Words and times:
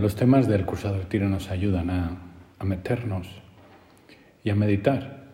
Los 0.00 0.16
temas 0.16 0.48
del 0.48 0.64
curso 0.64 0.90
de 0.90 0.98
retiro 0.98 1.28
nos 1.28 1.50
ayudan 1.50 1.90
a, 1.90 2.64
meternos 2.64 3.28
y 4.42 4.48
a 4.48 4.54
meditar 4.54 5.26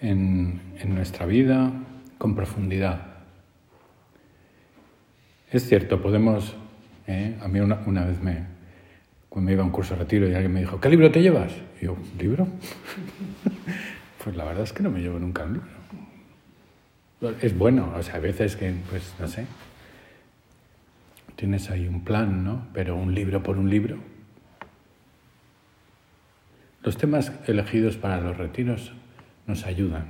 en, 0.00 0.60
nuestra 0.86 1.24
vida 1.24 1.72
con 2.18 2.34
profundidad. 2.34 3.06
Es 5.52 5.68
cierto, 5.68 6.02
podemos... 6.02 6.56
¿eh? 7.06 7.36
A 7.40 7.46
mí 7.46 7.60
una, 7.60 7.80
una, 7.86 8.06
vez 8.06 8.20
me... 8.20 8.44
Cuando 9.28 9.52
iba 9.52 9.62
a 9.62 9.66
un 9.66 9.70
curso 9.70 9.94
de 9.94 10.00
retiro 10.00 10.28
y 10.28 10.34
alguien 10.34 10.52
me 10.52 10.60
dijo, 10.60 10.80
¿qué 10.80 10.88
libro 10.88 11.12
te 11.12 11.22
llevas? 11.22 11.52
Y 11.80 11.84
yo, 11.84 11.96
¿libro? 12.18 12.48
pues 14.24 14.34
la 14.34 14.44
verdad 14.46 14.64
es 14.64 14.72
que 14.72 14.82
no 14.82 14.90
me 14.90 14.98
llevo 14.98 15.20
nunca 15.20 15.44
un 15.44 15.52
libro. 17.20 17.36
Es 17.40 17.56
bueno, 17.56 17.94
o 17.96 18.02
sea, 18.02 18.16
a 18.16 18.20
veces 18.20 18.56
que, 18.56 18.74
pues, 18.90 19.14
no 19.20 19.28
sé, 19.28 19.46
tienes 21.36 21.70
ahí 21.70 21.86
un 21.86 22.02
plan, 22.02 22.44
¿no? 22.44 22.66
Pero 22.72 22.96
un 22.96 23.14
libro 23.14 23.42
por 23.42 23.58
un 23.58 23.70
libro. 23.70 23.98
Los 26.82 26.96
temas 26.96 27.32
elegidos 27.46 27.96
para 27.96 28.20
los 28.20 28.36
retiros 28.36 28.92
nos 29.46 29.66
ayudan. 29.66 30.06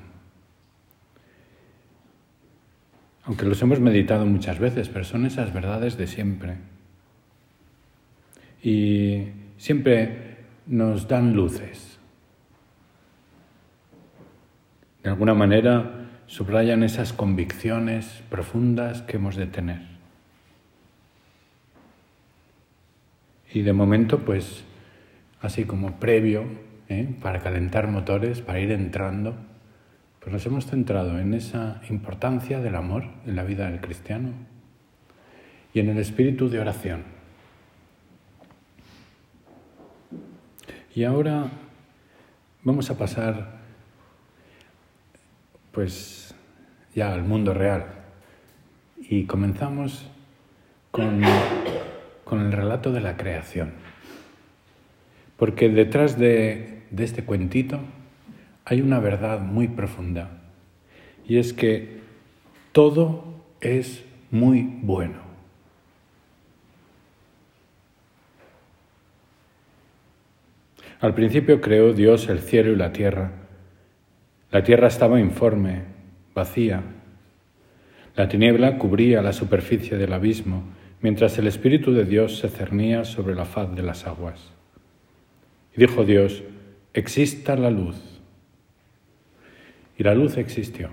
Aunque 3.25 3.45
los 3.45 3.61
hemos 3.61 3.81
meditado 3.81 4.25
muchas 4.25 4.59
veces, 4.61 4.89
pero 4.89 5.05
son 5.05 5.27
esas 5.27 5.53
verdades 5.53 5.97
de 5.97 6.07
siempre. 6.07 6.59
Y 8.63 9.29
siempre 9.57 10.37
nos 10.67 11.09
dan 11.09 11.35
luces. 11.35 11.99
De 15.03 15.11
alguna 15.11 15.35
manera 15.35 16.09
subrayan 16.27 16.83
esas 16.83 17.13
convicciones 17.13 18.23
profundas 18.29 19.03
que 19.03 19.17
hemos 19.17 19.37
de 19.37 19.47
tener. 19.47 19.96
Y 23.53 23.63
de 23.63 23.73
momento, 23.73 24.21
pues, 24.21 24.65
así 25.41 25.65
como 25.65 25.99
previo, 25.99 26.45
¿eh? 26.89 27.15
para 27.23 27.41
calentar 27.41 27.89
motores, 27.89 28.41
para 28.41 28.61
ir 28.61 28.71
entrando, 28.73 29.35
pues 30.21 30.33
nos 30.33 30.47
hemos 30.47 30.67
centrado 30.67 31.19
en 31.19 31.35
esa 31.35 31.81
importancia 31.89 32.61
del 32.61 32.75
amor 32.75 33.05
en 33.27 33.37
la 33.37 33.45
vida 33.45 33.71
del 33.71 33.81
cristiano 33.81 34.31
y 35.73 35.81
en 35.81 35.89
el 35.89 35.99
espíritu 35.99 36.49
de 36.49 36.59
oración. 36.59 37.05
Y 40.95 41.05
ahora 41.05 41.51
vamos 42.65 42.91
a 42.91 42.97
pasar, 42.97 43.59
pues, 45.71 46.35
ya 46.95 47.13
al 47.13 47.23
mundo 47.23 47.53
real. 47.53 47.85
Y 48.99 49.27
comenzamos 49.27 50.11
con 50.91 51.21
con 52.27 52.41
el 52.41 52.51
relato 52.51 52.91
de 52.91 53.01
la 53.01 53.17
creación. 53.17 53.71
Porque 55.37 55.69
detrás 55.69 56.19
de, 56.19 56.83
este 56.99 57.25
cuentito 57.25 57.79
hay 58.65 58.81
una 58.81 58.99
verdad 58.99 59.39
muy 59.39 59.69
profunda. 59.69 60.31
Y 61.29 61.39
es 61.39 61.53
que 61.53 62.01
todo 62.73 63.25
es 63.61 64.05
muy 64.33 64.69
bueno. 64.83 65.21
Al 70.99 71.15
principio 71.15 71.61
creó 71.61 71.93
Dios 71.93 72.29
el 72.29 72.41
cielo 72.41 72.73
y 72.73 72.77
la 72.77 72.93
tierra. 72.93 73.31
La 74.51 74.65
tierra 74.65 74.89
estaba 74.89 75.21
informe, 75.21 75.83
vacía. 76.35 76.83
La 78.17 78.29
tiniebla 78.29 78.79
cubría 78.79 79.23
la 79.23 79.33
superficie 79.33 79.97
del 79.97 80.13
abismo 80.13 80.65
mientras 81.01 81.39
el 81.39 81.47
Espíritu 81.47 81.93
de 81.93 82.05
Dios 82.05 82.39
se 82.39 82.49
cernía 82.49 83.05
sobre 83.05 83.35
la 83.35 83.45
faz 83.45 83.75
de 83.75 83.83
las 83.83 84.07
aguas. 84.07 84.53
Y 85.77 85.81
dijo 85.81 86.05
Dios, 86.05 86.43
exista 86.95 87.57
la 87.57 87.71
luz. 87.71 87.97
Y 89.99 90.03
la 90.03 90.15
luz 90.15 90.37
existió. 90.37 90.91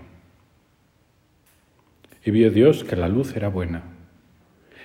Y 2.26 2.32
vio 2.32 2.52
Dios 2.52 2.84
que 2.84 2.96
la 2.96 3.10
luz 3.10 3.36
era 3.36 3.50
buena. 3.50 3.84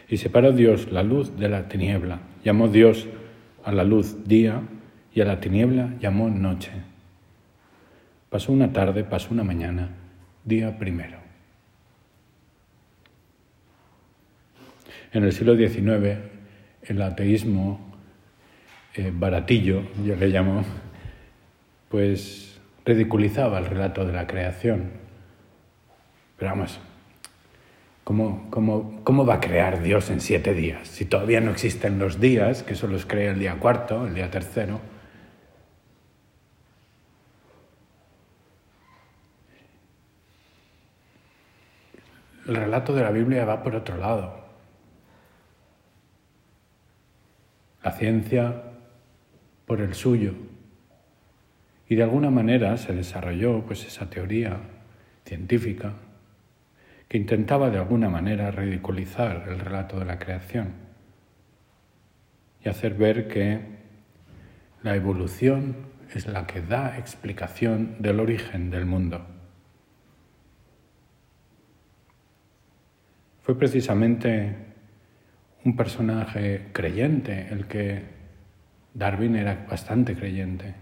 Y 0.08 0.16
separó 0.16 0.52
Dios 0.52 0.90
la 0.90 1.02
luz 1.02 1.36
de 1.36 1.48
la 1.48 1.68
tiniebla. 1.68 2.20
Llamó 2.44 2.68
Dios 2.68 3.06
a 3.64 3.72
la 3.72 3.84
luz 3.84 4.24
día 4.26 4.62
y 5.12 5.20
a 5.20 5.24
la 5.24 5.40
tiniebla 5.40 5.94
llamó 6.00 6.30
noche. 6.30 6.70
Pasó 8.30 8.52
una 8.52 8.72
tarde, 8.72 9.04
pasó 9.04 9.28
una 9.32 9.44
mañana, 9.44 9.90
día 10.44 10.78
primero. 10.78 11.27
En 15.10 15.24
el 15.24 15.32
siglo 15.32 15.56
XIX, 15.56 16.18
el 16.82 17.02
ateísmo 17.02 17.80
eh, 18.94 19.10
baratillo, 19.14 19.82
yo 20.04 20.16
le 20.16 20.28
llamo, 20.28 20.64
pues 21.88 22.60
ridiculizaba 22.84 23.58
el 23.58 23.66
relato 23.66 24.04
de 24.04 24.12
la 24.12 24.26
creación. 24.26 24.90
Pero 26.36 26.50
vamos, 26.50 26.78
¿cómo, 28.04 28.48
cómo, 28.50 29.00
cómo 29.02 29.24
va 29.24 29.34
a 29.34 29.40
crear 29.40 29.82
Dios 29.82 30.10
en 30.10 30.20
siete 30.20 30.52
días? 30.52 30.86
Si 30.88 31.06
todavía 31.06 31.40
no 31.40 31.52
existen 31.52 31.98
los 31.98 32.20
días, 32.20 32.62
que 32.62 32.74
solo 32.74 32.92
los 32.92 33.06
crea 33.06 33.32
el 33.32 33.38
día 33.38 33.54
cuarto, 33.58 34.06
el 34.06 34.14
día 34.14 34.30
tercero. 34.30 34.78
El 42.46 42.56
relato 42.56 42.92
de 42.94 43.02
la 43.02 43.10
Biblia 43.10 43.46
va 43.46 43.62
por 43.62 43.74
otro 43.74 43.96
lado. 43.96 44.47
La 47.88 47.94
ciencia 47.94 48.64
por 49.64 49.80
el 49.80 49.94
suyo. 49.94 50.34
Y 51.88 51.94
de 51.94 52.02
alguna 52.02 52.28
manera 52.28 52.76
se 52.76 52.92
desarrolló 52.92 53.64
pues 53.64 53.86
esa 53.86 54.10
teoría 54.10 54.58
científica 55.24 55.94
que 57.08 57.16
intentaba 57.16 57.70
de 57.70 57.78
alguna 57.78 58.10
manera 58.10 58.50
ridiculizar 58.50 59.46
el 59.48 59.58
relato 59.58 59.98
de 59.98 60.04
la 60.04 60.18
creación 60.18 60.74
y 62.62 62.68
hacer 62.68 62.92
ver 62.92 63.26
que 63.26 63.60
la 64.82 64.94
evolución 64.94 65.74
es 66.14 66.26
la 66.26 66.46
que 66.46 66.60
da 66.60 66.98
explicación 66.98 67.96
del 68.00 68.20
origen 68.20 68.68
del 68.68 68.84
mundo. 68.84 69.24
Fue 73.40 73.58
precisamente 73.58 74.67
un 75.68 75.76
personaje 75.76 76.68
creyente, 76.72 77.48
el 77.50 77.66
que 77.66 78.00
Darwin 78.94 79.36
era 79.36 79.66
bastante 79.68 80.16
creyente. 80.16 80.74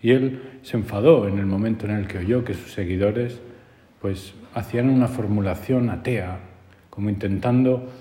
Y 0.00 0.12
él 0.12 0.60
se 0.62 0.76
enfadó 0.76 1.26
en 1.26 1.38
el 1.38 1.46
momento 1.46 1.86
en 1.86 1.96
el 1.96 2.06
que 2.06 2.18
oyó 2.18 2.44
que 2.44 2.54
sus 2.54 2.72
seguidores 2.72 3.40
pues 4.00 4.34
hacían 4.54 4.90
una 4.90 5.08
formulación 5.08 5.90
atea, 5.90 6.38
como 6.88 7.10
intentando 7.10 7.92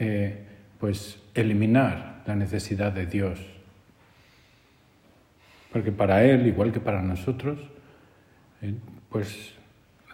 eh, 0.00 0.42
pues 0.80 1.20
eliminar 1.32 2.24
la 2.26 2.34
necesidad 2.34 2.90
de 2.90 3.06
Dios. 3.06 3.38
Porque 5.72 5.92
para 5.92 6.24
él, 6.24 6.48
igual 6.48 6.72
que 6.72 6.80
para 6.80 7.02
nosotros, 7.02 7.60
eh, 8.62 8.74
pues 9.10 9.54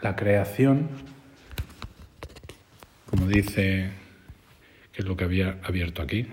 la 0.02 0.14
creación, 0.14 0.88
como 3.08 3.26
dice 3.26 4.07
es 4.98 5.04
lo 5.04 5.16
que 5.16 5.24
había 5.24 5.58
abierto 5.62 6.02
aquí. 6.02 6.26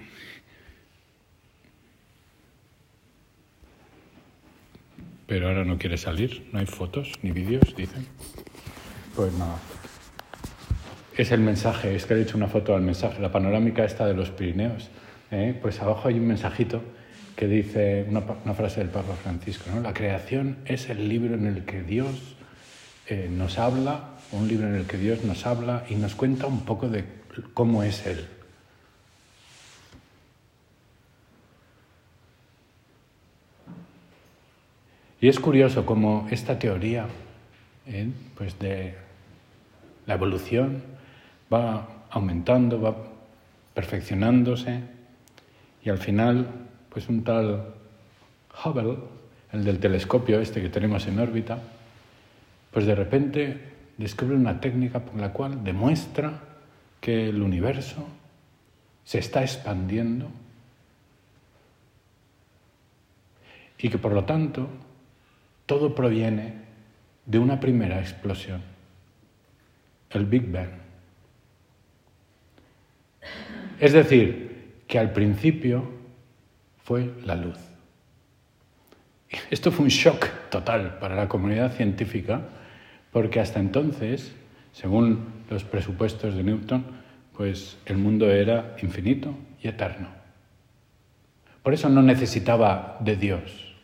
Pero 5.28 5.48
ahora 5.48 5.64
no 5.64 5.78
quiere 5.78 5.98
salir, 5.98 6.50
no 6.52 6.60
hay 6.60 6.66
fotos 6.66 7.14
ni 7.22 7.32
vídeos, 7.32 7.76
dicen. 7.76 8.06
Pues 9.16 9.32
nada. 9.34 9.58
Es 11.16 11.32
el 11.32 11.42
mensaje, 11.42 11.96
es 11.96 12.06
que 12.06 12.16
he 12.16 12.22
hecho 12.22 12.38
una 12.38 12.48
foto 12.48 12.76
al 12.76 12.82
mensaje, 12.82 13.22
la 13.22 13.32
panorámica 13.32 13.86
esta 13.86 14.08
de 14.08 14.16
los 14.16 14.32
Pirineos. 14.32 14.90
¿eh? 15.32 15.58
Pues 15.62 15.80
abajo 15.82 16.08
hay 16.08 16.16
un 16.16 16.28
mensajito 16.28 16.82
que 17.36 17.48
dice 17.48 18.06
una, 18.10 18.24
una 18.44 18.54
frase 18.54 18.80
del 18.80 18.90
Papa 18.90 19.14
Francisco, 19.22 19.70
¿no? 19.74 19.82
La 19.82 19.94
creación 19.94 20.58
es 20.66 20.90
el 20.90 21.08
libro 21.08 21.36
en 21.36 21.46
el 21.46 21.66
que 21.66 21.84
Dios 21.84 22.36
eh, 23.08 23.30
nos 23.32 23.60
habla, 23.60 24.16
un 24.32 24.48
libro 24.48 24.68
en 24.68 24.76
el 24.76 24.86
que 24.86 24.98
Dios 24.98 25.24
nos 25.24 25.46
habla 25.46 25.86
y 25.90 25.96
nos 25.96 26.16
cuenta 26.16 26.48
un 26.48 26.66
poco 26.66 26.90
de 26.90 27.04
cómo 27.54 27.84
es 27.84 28.06
Él. 28.08 28.26
Y 35.26 35.28
es 35.28 35.40
curioso 35.40 35.88
cómo 35.88 36.28
esta 36.30 36.60
teoría 36.60 37.08
¿eh? 37.88 38.12
pues 38.38 38.60
de 38.60 38.94
la 40.06 40.14
evolución 40.14 40.84
va 41.52 42.06
aumentando, 42.12 42.80
va 42.80 42.96
perfeccionándose 43.74 44.82
y 45.84 45.90
al 45.90 45.98
final 45.98 46.48
pues 46.90 47.10
un 47.10 47.24
tal 47.24 47.74
Hubble, 48.64 49.00
el 49.52 49.64
del 49.64 49.80
telescopio 49.80 50.40
este 50.40 50.62
que 50.62 50.70
tenemos 50.70 51.08
en 51.08 51.18
órbita, 51.18 51.58
pues 52.70 52.86
de 52.86 52.94
repente 52.94 53.62
descubre 53.98 54.36
una 54.36 54.62
técnica 54.62 55.00
por 55.00 55.20
la 55.20 55.34
cual 55.34 55.64
demuestra 55.64 56.40
que 57.02 57.30
el 57.30 57.42
universo 57.42 58.06
se 59.04 59.18
está 59.18 59.42
expandiendo 59.42 60.28
y 63.80 63.90
que 63.90 63.98
por 63.98 64.12
lo 64.12 64.24
tanto 64.26 64.70
todo 65.66 65.96
proviene 65.96 66.54
de 67.26 67.40
una 67.40 67.60
primera 67.60 68.00
explosión, 68.00 68.62
el 70.12 70.26
Big 70.26 70.52
Bang. 70.52 70.70
Es 73.80 73.94
decir, 73.94 74.84
que 74.88 75.00
al 75.00 75.12
principio 75.12 75.90
fue 76.84 77.12
la 77.24 77.36
luz. 77.36 77.58
Esto 79.50 79.72
fue 79.72 79.86
un 79.86 79.90
shock 79.90 80.28
total 80.50 81.00
para 81.00 81.16
la 81.16 81.28
comunidad 81.28 81.74
científica, 81.74 82.42
porque 83.12 83.40
hasta 83.40 83.60
entonces, 83.60 84.34
según 84.72 85.26
los 85.50 85.64
presupuestos 85.64 86.36
de 86.36 86.44
Newton, 86.44 86.86
pues 87.36 87.78
el 87.86 87.98
mundo 87.98 88.32
era 88.32 88.76
infinito 88.82 89.36
y 89.62 89.68
eterno. 89.68 90.08
Por 91.64 91.74
eso 91.74 91.90
no 91.90 92.02
necesitaba 92.02 92.98
de 93.02 93.16
Dios. 93.16 93.75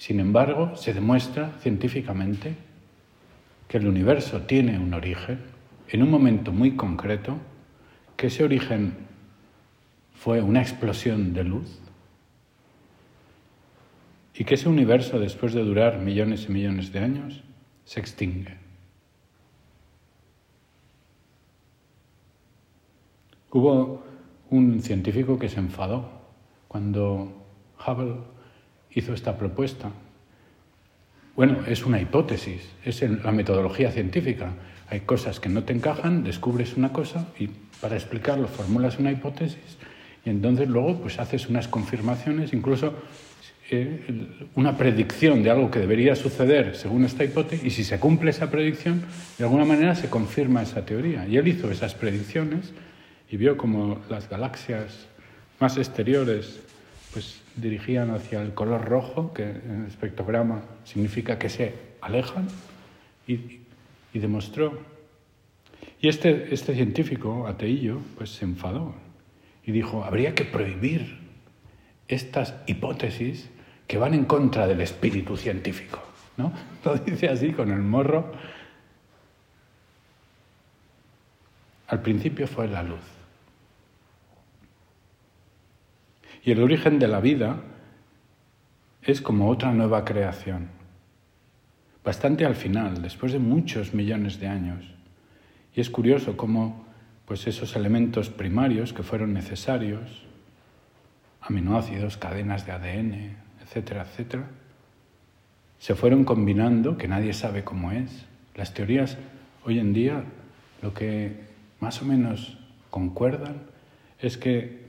Sin 0.00 0.18
embargo, 0.18 0.76
se 0.76 0.94
demuestra 0.94 1.58
científicamente 1.60 2.56
que 3.68 3.76
el 3.76 3.86
universo 3.86 4.40
tiene 4.40 4.78
un 4.78 4.94
origen 4.94 5.40
en 5.88 6.02
un 6.02 6.10
momento 6.10 6.52
muy 6.52 6.74
concreto, 6.74 7.36
que 8.16 8.28
ese 8.28 8.42
origen 8.42 8.94
fue 10.14 10.40
una 10.40 10.62
explosión 10.62 11.34
de 11.34 11.44
luz 11.44 11.78
y 14.32 14.44
que 14.44 14.54
ese 14.54 14.70
universo, 14.70 15.18
después 15.18 15.52
de 15.52 15.62
durar 15.62 15.98
millones 15.98 16.46
y 16.48 16.52
millones 16.52 16.94
de 16.94 17.00
años, 17.00 17.42
se 17.84 18.00
extingue. 18.00 18.56
Hubo 23.50 24.02
un 24.48 24.80
científico 24.80 25.38
que 25.38 25.50
se 25.50 25.60
enfadó 25.60 26.10
cuando 26.68 27.44
Hubble 27.86 28.29
hizo 28.94 29.14
esta 29.14 29.36
propuesta. 29.36 29.90
Bueno, 31.36 31.58
es 31.66 31.86
una 31.86 32.00
hipótesis, 32.00 32.68
es 32.84 33.02
la 33.02 33.32
metodología 33.32 33.90
científica. 33.90 34.52
Hay 34.88 35.00
cosas 35.00 35.40
que 35.40 35.48
no 35.48 35.62
te 35.62 35.72
encajan, 35.72 36.24
descubres 36.24 36.76
una 36.76 36.92
cosa 36.92 37.28
y 37.38 37.48
para 37.80 37.94
explicarlo 37.96 38.48
formulas 38.48 38.98
una 38.98 39.12
hipótesis 39.12 39.78
y 40.24 40.30
entonces 40.30 40.68
luego 40.68 41.00
pues 41.00 41.18
haces 41.18 41.48
unas 41.48 41.68
confirmaciones, 41.68 42.52
incluso 42.52 42.94
eh, 43.70 44.00
una 44.54 44.76
predicción 44.76 45.42
de 45.42 45.50
algo 45.50 45.70
que 45.70 45.78
debería 45.78 46.16
suceder 46.16 46.76
según 46.76 47.04
esta 47.04 47.24
hipótesis 47.24 47.64
y 47.64 47.70
si 47.70 47.84
se 47.84 47.98
cumple 47.98 48.30
esa 48.30 48.50
predicción, 48.50 49.02
de 49.38 49.44
alguna 49.44 49.64
manera 49.64 49.94
se 49.94 50.10
confirma 50.10 50.62
esa 50.62 50.84
teoría. 50.84 51.26
Y 51.26 51.36
él 51.36 51.48
hizo 51.48 51.70
esas 51.70 51.94
predicciones 51.94 52.72
y 53.30 53.36
vio 53.36 53.56
como 53.56 54.00
las 54.10 54.28
galaxias 54.28 55.06
más 55.58 55.76
exteriores 55.76 56.60
pues 57.12 57.39
dirigían 57.56 58.10
hacia 58.10 58.42
el 58.42 58.54
color 58.54 58.84
rojo, 58.84 59.32
que 59.32 59.42
en 59.44 59.82
el 59.82 59.86
espectrograma 59.86 60.62
significa 60.84 61.38
que 61.38 61.48
se 61.48 61.74
alejan, 62.00 62.48
y, 63.26 63.60
demostró. 64.12 64.78
Y 66.00 66.08
este, 66.08 66.52
este 66.52 66.74
científico, 66.74 67.46
Ateillo, 67.46 68.00
pues 68.16 68.30
se 68.30 68.44
enfadó 68.44 68.94
y 69.64 69.72
dijo, 69.72 70.04
habría 70.04 70.34
que 70.34 70.44
prohibir 70.44 71.18
estas 72.08 72.54
hipótesis 72.66 73.50
que 73.86 73.98
van 73.98 74.14
en 74.14 74.24
contra 74.24 74.66
del 74.66 74.80
espíritu 74.80 75.36
científico. 75.36 76.00
¿no? 76.36 76.52
Lo 76.84 76.96
dice 76.96 77.28
así 77.28 77.52
con 77.52 77.70
el 77.70 77.82
morro. 77.82 78.32
Al 81.86 82.02
principio 82.02 82.46
fue 82.46 82.68
la 82.68 82.82
luz. 82.82 83.19
Y 86.42 86.52
el 86.52 86.62
origen 86.62 86.98
de 86.98 87.08
la 87.08 87.20
vida 87.20 87.60
es 89.02 89.20
como 89.20 89.48
otra 89.48 89.72
nueva 89.72 90.04
creación. 90.04 90.68
Bastante 92.04 92.46
al 92.46 92.54
final, 92.54 93.02
después 93.02 93.32
de 93.32 93.38
muchos 93.38 93.92
millones 93.92 94.40
de 94.40 94.48
años. 94.48 94.84
Y 95.74 95.80
es 95.80 95.90
curioso 95.90 96.36
cómo 96.36 96.86
pues 97.26 97.46
esos 97.46 97.76
elementos 97.76 98.30
primarios 98.30 98.92
que 98.92 99.02
fueron 99.02 99.32
necesarios, 99.32 100.24
aminoácidos, 101.40 102.16
cadenas 102.16 102.66
de 102.66 102.72
ADN, 102.72 103.36
etcétera, 103.62 104.02
etcétera, 104.02 104.48
se 105.78 105.94
fueron 105.94 106.24
combinando, 106.24 106.98
que 106.98 107.08
nadie 107.08 107.32
sabe 107.32 107.64
cómo 107.64 107.92
es. 107.92 108.26
Las 108.54 108.74
teorías 108.74 109.16
hoy 109.64 109.78
en 109.78 109.92
día 109.92 110.24
lo 110.82 110.92
que 110.92 111.36
más 111.80 112.02
o 112.02 112.04
menos 112.04 112.58
concuerdan 112.90 113.62
es 114.18 114.36
que 114.36 114.79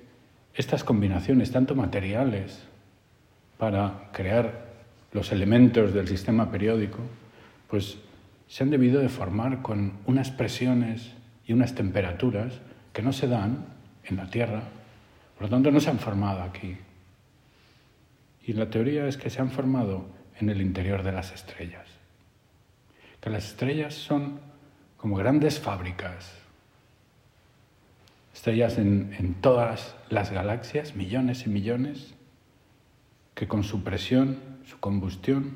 estas 0.56 0.84
combinaciones, 0.84 1.52
tanto 1.52 1.76
materiales 1.76 2.64
para 3.58 4.10
crear 4.12 4.72
los 5.14 5.32
elementos 5.32 5.94
del 5.94 6.08
sistema 6.08 6.52
periódico, 6.52 7.00
pues 7.70 7.98
se 8.48 8.64
han 8.64 8.70
debido 8.70 9.02
de 9.02 9.10
formar 9.10 9.62
con 9.62 9.94
unas 10.06 10.32
presiones 10.32 11.14
y 11.46 11.54
unas 11.54 11.76
temperaturas 11.76 12.60
que 12.94 13.02
no 13.02 13.14
se 13.14 13.28
dan 13.28 13.66
en 14.04 14.18
la 14.18 14.30
Tierra, 14.30 14.64
por 15.36 15.44
lo 15.44 15.50
tanto 15.50 15.72
no 15.72 15.80
se 15.80 15.90
han 15.90 16.00
formado 16.00 16.42
aquí. 16.42 16.78
Y 18.44 18.54
la 18.54 18.70
teoría 18.70 19.08
es 19.08 19.18
que 19.18 19.30
se 19.30 19.42
han 19.42 19.52
formado 19.52 20.08
en 20.40 20.50
el 20.50 20.62
interior 20.62 21.04
de 21.04 21.12
las 21.12 21.32
estrellas, 21.32 21.88
que 23.22 23.30
las 23.30 23.46
estrellas 23.46 23.94
son 23.94 24.40
como 24.98 25.16
grandes 25.16 25.60
fábricas 25.60 26.41
estrellas 28.42 28.80
en, 28.80 29.16
en 29.20 29.36
todas 29.36 29.96
las 30.10 30.32
galaxias, 30.32 30.96
millones 30.96 31.46
y 31.46 31.50
millones, 31.52 32.16
que 33.36 33.48
con 33.48 33.64
su 33.64 33.84
presión, 33.84 34.40
su 34.66 34.80
combustión, 34.80 35.54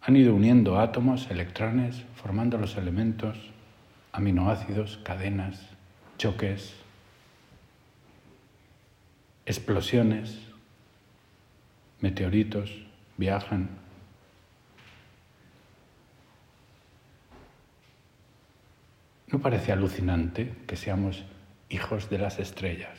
han 0.00 0.16
ido 0.16 0.34
uniendo 0.34 0.80
átomos, 0.80 1.30
electrones, 1.30 2.02
formando 2.16 2.58
los 2.58 2.76
elementos, 2.76 3.38
aminoácidos, 4.10 4.98
cadenas, 5.04 5.60
choques, 6.16 6.74
explosiones, 9.46 10.40
meteoritos, 12.00 12.84
viajan. 13.16 13.68
¿No 19.30 19.40
parece 19.40 19.72
alucinante 19.72 20.54
que 20.66 20.76
seamos 20.76 21.24
hijos 21.68 22.08
de 22.08 22.18
las 22.18 22.38
estrellas, 22.38 22.98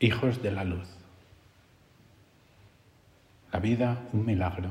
hijos 0.00 0.42
de 0.42 0.50
la 0.50 0.64
luz? 0.64 0.88
La 3.52 3.60
vida, 3.60 3.98
un 4.12 4.24
milagro. 4.24 4.70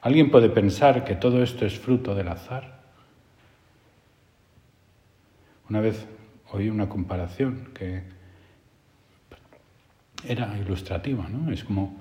¿Alguien 0.00 0.30
puede 0.30 0.48
pensar 0.48 1.04
que 1.04 1.14
todo 1.14 1.42
esto 1.42 1.66
es 1.66 1.78
fruto 1.78 2.14
del 2.14 2.28
azar? 2.28 2.80
Una 5.68 5.80
vez 5.80 6.06
oí 6.50 6.68
una 6.68 6.88
comparación 6.88 7.70
que 7.74 8.02
era 10.26 10.56
ilustrativa, 10.58 11.28
¿no? 11.28 11.52
Es 11.52 11.62
como, 11.64 11.94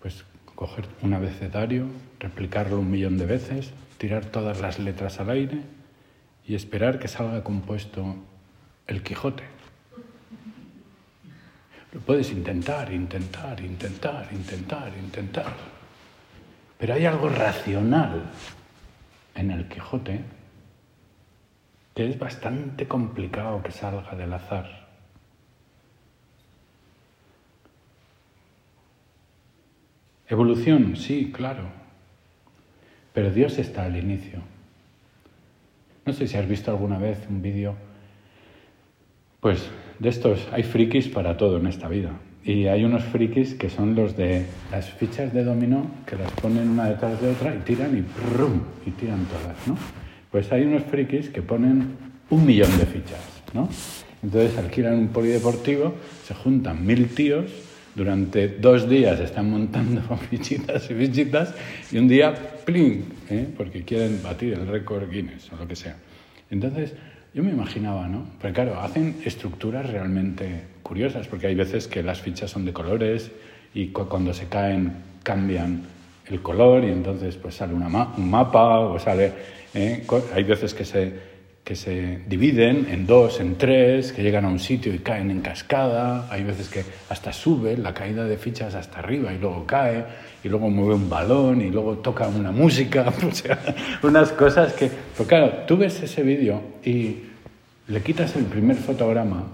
pues, 0.00 0.24
coger 0.60 0.84
un 1.00 1.14
abecedario, 1.14 1.86
replicarlo 2.18 2.78
un 2.78 2.90
millón 2.90 3.16
de 3.16 3.24
veces, 3.24 3.72
tirar 3.96 4.26
todas 4.26 4.60
las 4.60 4.78
letras 4.78 5.18
al 5.18 5.30
aire 5.30 5.62
y 6.46 6.54
esperar 6.54 6.98
que 6.98 7.08
salga 7.08 7.42
compuesto 7.42 8.16
el 8.86 9.02
Quijote. 9.02 9.44
Lo 11.94 12.00
puedes 12.00 12.30
intentar, 12.30 12.92
intentar, 12.92 13.58
intentar, 13.62 14.28
intentar, 14.32 14.92
intentar. 15.02 15.54
Pero 16.76 16.92
hay 16.92 17.06
algo 17.06 17.30
racional 17.30 18.30
en 19.34 19.50
el 19.52 19.66
Quijote 19.66 20.20
que 21.94 22.06
es 22.06 22.18
bastante 22.18 22.86
complicado 22.86 23.62
que 23.62 23.72
salga 23.72 24.14
del 24.14 24.34
azar. 24.34 24.79
Evolución, 30.30 30.94
sí, 30.96 31.32
claro. 31.34 31.64
Pero 33.12 33.32
Dios 33.32 33.58
está 33.58 33.84
al 33.84 33.96
inicio. 33.96 34.38
No 36.06 36.12
sé 36.12 36.28
si 36.28 36.36
has 36.36 36.48
visto 36.48 36.70
alguna 36.70 36.98
vez 36.98 37.18
un 37.28 37.42
vídeo, 37.42 37.74
pues 39.40 39.68
de 39.98 40.08
estos, 40.08 40.48
hay 40.52 40.62
frikis 40.62 41.08
para 41.08 41.36
todo 41.36 41.58
en 41.58 41.66
esta 41.66 41.88
vida. 41.88 42.12
Y 42.44 42.68
hay 42.68 42.84
unos 42.84 43.02
frikis 43.04 43.54
que 43.54 43.68
son 43.68 43.96
los 43.96 44.16
de 44.16 44.46
las 44.70 44.88
fichas 44.90 45.34
de 45.34 45.44
dominó, 45.44 45.90
que 46.06 46.16
las 46.16 46.30
ponen 46.32 46.68
una 46.68 46.88
detrás 46.88 47.20
de 47.20 47.30
otra 47.30 47.54
y 47.54 47.58
tiran 47.58 47.98
y 47.98 48.02
¡prum! 48.02 48.60
y 48.86 48.90
tiran 48.92 49.26
todas, 49.26 49.66
¿no? 49.66 49.76
Pues 50.30 50.50
hay 50.52 50.62
unos 50.62 50.84
frikis 50.84 51.28
que 51.28 51.42
ponen 51.42 51.96
un 52.30 52.46
millón 52.46 52.70
de 52.78 52.86
fichas, 52.86 53.42
¿no? 53.52 53.68
Entonces 54.22 54.56
alquilan 54.58 54.94
un 54.94 55.08
polideportivo, 55.08 55.94
se 56.24 56.34
juntan 56.34 56.86
mil 56.86 57.08
tíos 57.14 57.50
durante 57.94 58.48
dos 58.48 58.88
días 58.88 59.20
están 59.20 59.50
montando 59.50 60.00
fichitas 60.30 60.90
y 60.90 60.94
fichitas 60.94 61.54
y 61.90 61.98
un 61.98 62.08
día, 62.08 62.34
¡pling! 62.64 63.04
¿eh? 63.28 63.48
porque 63.56 63.82
quieren 63.82 64.22
batir 64.22 64.54
el 64.54 64.66
récord 64.66 65.10
Guinness 65.10 65.52
o 65.52 65.56
lo 65.56 65.66
que 65.66 65.76
sea. 65.76 65.96
Entonces, 66.50 66.94
yo 67.32 67.42
me 67.42 67.50
imaginaba, 67.50 68.08
¿no? 68.08 68.26
Pero 68.40 68.54
claro, 68.54 68.80
hacen 68.80 69.16
estructuras 69.24 69.88
realmente 69.88 70.62
curiosas, 70.82 71.28
porque 71.28 71.46
hay 71.46 71.54
veces 71.54 71.86
que 71.86 72.02
las 72.02 72.20
fichas 72.20 72.50
son 72.50 72.64
de 72.64 72.72
colores 72.72 73.30
y 73.74 73.88
cuando 73.88 74.34
se 74.34 74.46
caen 74.48 74.92
cambian 75.22 75.82
el 76.26 76.42
color 76.42 76.84
y 76.84 76.88
entonces 76.88 77.36
pues 77.36 77.56
sale 77.56 77.74
una 77.74 77.86
un 78.16 78.30
mapa 78.30 78.80
o 78.80 78.98
sale... 78.98 79.32
¿eh? 79.74 80.04
Hay 80.34 80.42
veces 80.44 80.74
que 80.74 80.84
se, 80.84 81.29
que 81.64 81.76
se 81.76 82.18
dividen 82.26 82.88
en 82.90 83.06
dos, 83.06 83.38
en 83.40 83.56
tres, 83.56 84.12
que 84.12 84.22
llegan 84.22 84.44
a 84.44 84.48
un 84.48 84.58
sitio 84.58 84.92
y 84.92 84.98
caen 84.98 85.30
en 85.30 85.40
cascada, 85.40 86.26
hay 86.30 86.42
veces 86.42 86.68
que 86.68 86.84
hasta 87.08 87.32
sube 87.32 87.76
la 87.76 87.94
caída 87.94 88.24
de 88.24 88.38
fichas 88.38 88.74
hasta 88.74 88.98
arriba 88.98 89.32
y 89.32 89.38
luego 89.38 89.66
cae 89.66 90.04
y 90.42 90.48
luego 90.48 90.70
mueve 90.70 90.94
un 90.94 91.08
balón 91.08 91.60
y 91.60 91.70
luego 91.70 91.98
toca 91.98 92.28
una 92.28 92.50
música, 92.50 93.12
o 93.28 93.32
sea, 93.32 93.58
unas 94.02 94.32
cosas 94.32 94.72
que... 94.72 94.90
Pero 95.16 95.28
claro, 95.28 95.52
tú 95.66 95.76
ves 95.76 96.02
ese 96.02 96.22
vídeo 96.22 96.60
y 96.84 97.18
le 97.88 98.02
quitas 98.02 98.34
el 98.36 98.46
primer 98.46 98.76
fotograma 98.76 99.48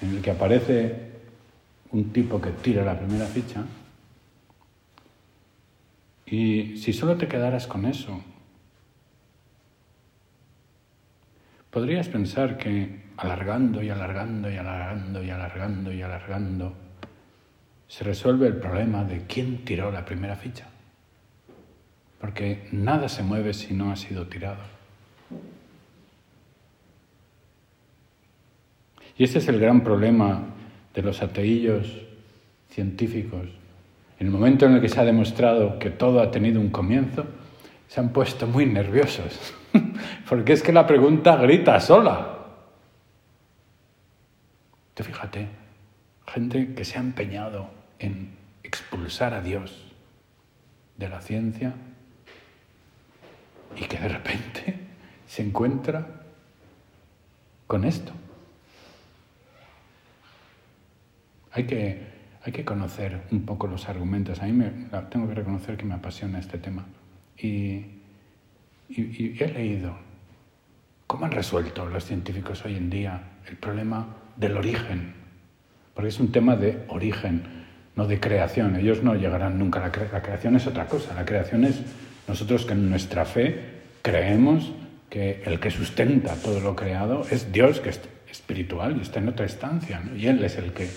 en 0.00 0.16
el 0.16 0.22
que 0.22 0.30
aparece 0.30 0.94
un 1.90 2.12
tipo 2.12 2.40
que 2.40 2.50
tira 2.50 2.84
la 2.84 2.98
primera 2.98 3.26
ficha 3.26 3.64
y 6.26 6.78
si 6.78 6.92
solo 6.92 7.16
te 7.16 7.28
quedaras 7.28 7.66
con 7.66 7.84
eso, 7.84 8.22
podrías 11.72 12.08
pensar 12.08 12.58
que 12.58 13.00
alargando 13.16 13.82
y 13.82 13.88
alargando 13.88 14.50
y 14.50 14.56
alargando 14.56 15.22
y 15.22 15.30
alargando 15.30 15.92
y 15.92 16.02
alargando, 16.02 16.74
se 17.88 18.04
resuelve 18.04 18.46
el 18.46 18.56
problema 18.56 19.04
de 19.04 19.24
quién 19.26 19.64
tiró 19.64 19.90
la 19.90 20.04
primera 20.04 20.36
ficha. 20.36 20.66
Porque 22.20 22.68
nada 22.72 23.08
se 23.08 23.22
mueve 23.22 23.54
si 23.54 23.74
no 23.74 23.90
ha 23.90 23.96
sido 23.96 24.26
tirado. 24.26 24.62
Y 29.16 29.24
ese 29.24 29.38
es 29.38 29.48
el 29.48 29.58
gran 29.58 29.82
problema 29.82 30.44
de 30.94 31.02
los 31.02 31.22
ateillos 31.22 32.02
científicos. 32.68 33.48
En 34.18 34.26
el 34.26 34.32
momento 34.32 34.66
en 34.66 34.74
el 34.74 34.80
que 34.82 34.88
se 34.88 35.00
ha 35.00 35.04
demostrado 35.04 35.78
que 35.78 35.90
todo 35.90 36.20
ha 36.20 36.30
tenido 36.30 36.60
un 36.60 36.70
comienzo, 36.70 37.24
se 37.88 37.98
han 37.98 38.10
puesto 38.10 38.46
muy 38.46 38.66
nerviosos. 38.66 39.54
Porque 40.28 40.52
es 40.52 40.62
que 40.62 40.72
la 40.72 40.86
pregunta 40.86 41.36
grita 41.36 41.78
sola. 41.80 42.38
Tú 44.94 45.04
fíjate, 45.04 45.48
gente 46.26 46.74
que 46.74 46.84
se 46.84 46.98
ha 46.98 47.00
empeñado 47.00 47.70
en 47.98 48.36
expulsar 48.62 49.34
a 49.34 49.40
Dios 49.40 49.92
de 50.96 51.08
la 51.08 51.20
ciencia 51.20 51.74
y 53.76 53.84
que 53.84 53.98
de 53.98 54.08
repente 54.08 54.76
se 55.26 55.42
encuentra 55.42 56.06
con 57.66 57.84
esto. 57.84 58.12
Hay 61.52 61.64
que, 61.64 62.06
hay 62.42 62.52
que 62.52 62.64
conocer 62.64 63.22
un 63.30 63.44
poco 63.44 63.66
los 63.66 63.88
argumentos. 63.88 64.40
A 64.40 64.44
mí 64.44 64.52
me, 64.52 64.70
tengo 65.10 65.28
que 65.28 65.34
reconocer 65.34 65.76
que 65.76 65.84
me 65.84 65.94
apasiona 65.94 66.38
este 66.38 66.58
tema. 66.58 66.86
Y, 67.36 68.01
y 69.00 69.36
he 69.38 69.48
leído 69.48 69.96
cómo 71.06 71.26
han 71.26 71.32
resuelto 71.32 71.86
los 71.86 72.04
científicos 72.04 72.64
hoy 72.64 72.76
en 72.76 72.90
día 72.90 73.22
el 73.48 73.56
problema 73.56 74.06
del 74.36 74.56
origen, 74.56 75.14
porque 75.94 76.08
es 76.08 76.20
un 76.20 76.32
tema 76.32 76.56
de 76.56 76.84
origen 76.88 77.62
no 77.94 78.06
de 78.06 78.20
creación. 78.20 78.76
Ellos 78.76 79.02
no 79.02 79.14
llegarán 79.14 79.58
nunca 79.58 79.80
a 79.80 79.82
la, 79.82 79.92
creación. 79.92 80.14
la 80.14 80.22
creación. 80.22 80.56
es 80.56 80.66
otra 80.66 80.86
cosa. 80.86 81.14
La 81.14 81.24
creación 81.24 81.64
es 81.64 81.80
nosotros 82.26 82.64
que 82.64 82.72
en 82.72 82.88
nuestra 82.88 83.24
fe 83.24 83.82
creemos 84.02 84.72
que 85.10 85.42
el 85.44 85.60
que 85.60 85.70
sustenta 85.70 86.34
todo 86.36 86.60
lo 86.60 86.74
creado 86.74 87.26
es 87.30 87.52
Dios, 87.52 87.80
que 87.80 87.90
es 87.90 88.00
espiritual 88.30 88.96
y 88.96 89.02
está 89.02 89.18
en 89.18 89.28
otra 89.28 89.44
estancia, 89.44 90.02
y 90.16 90.26
Él 90.26 90.42
es 90.42 90.56
el 90.56 90.72
que 90.72 90.88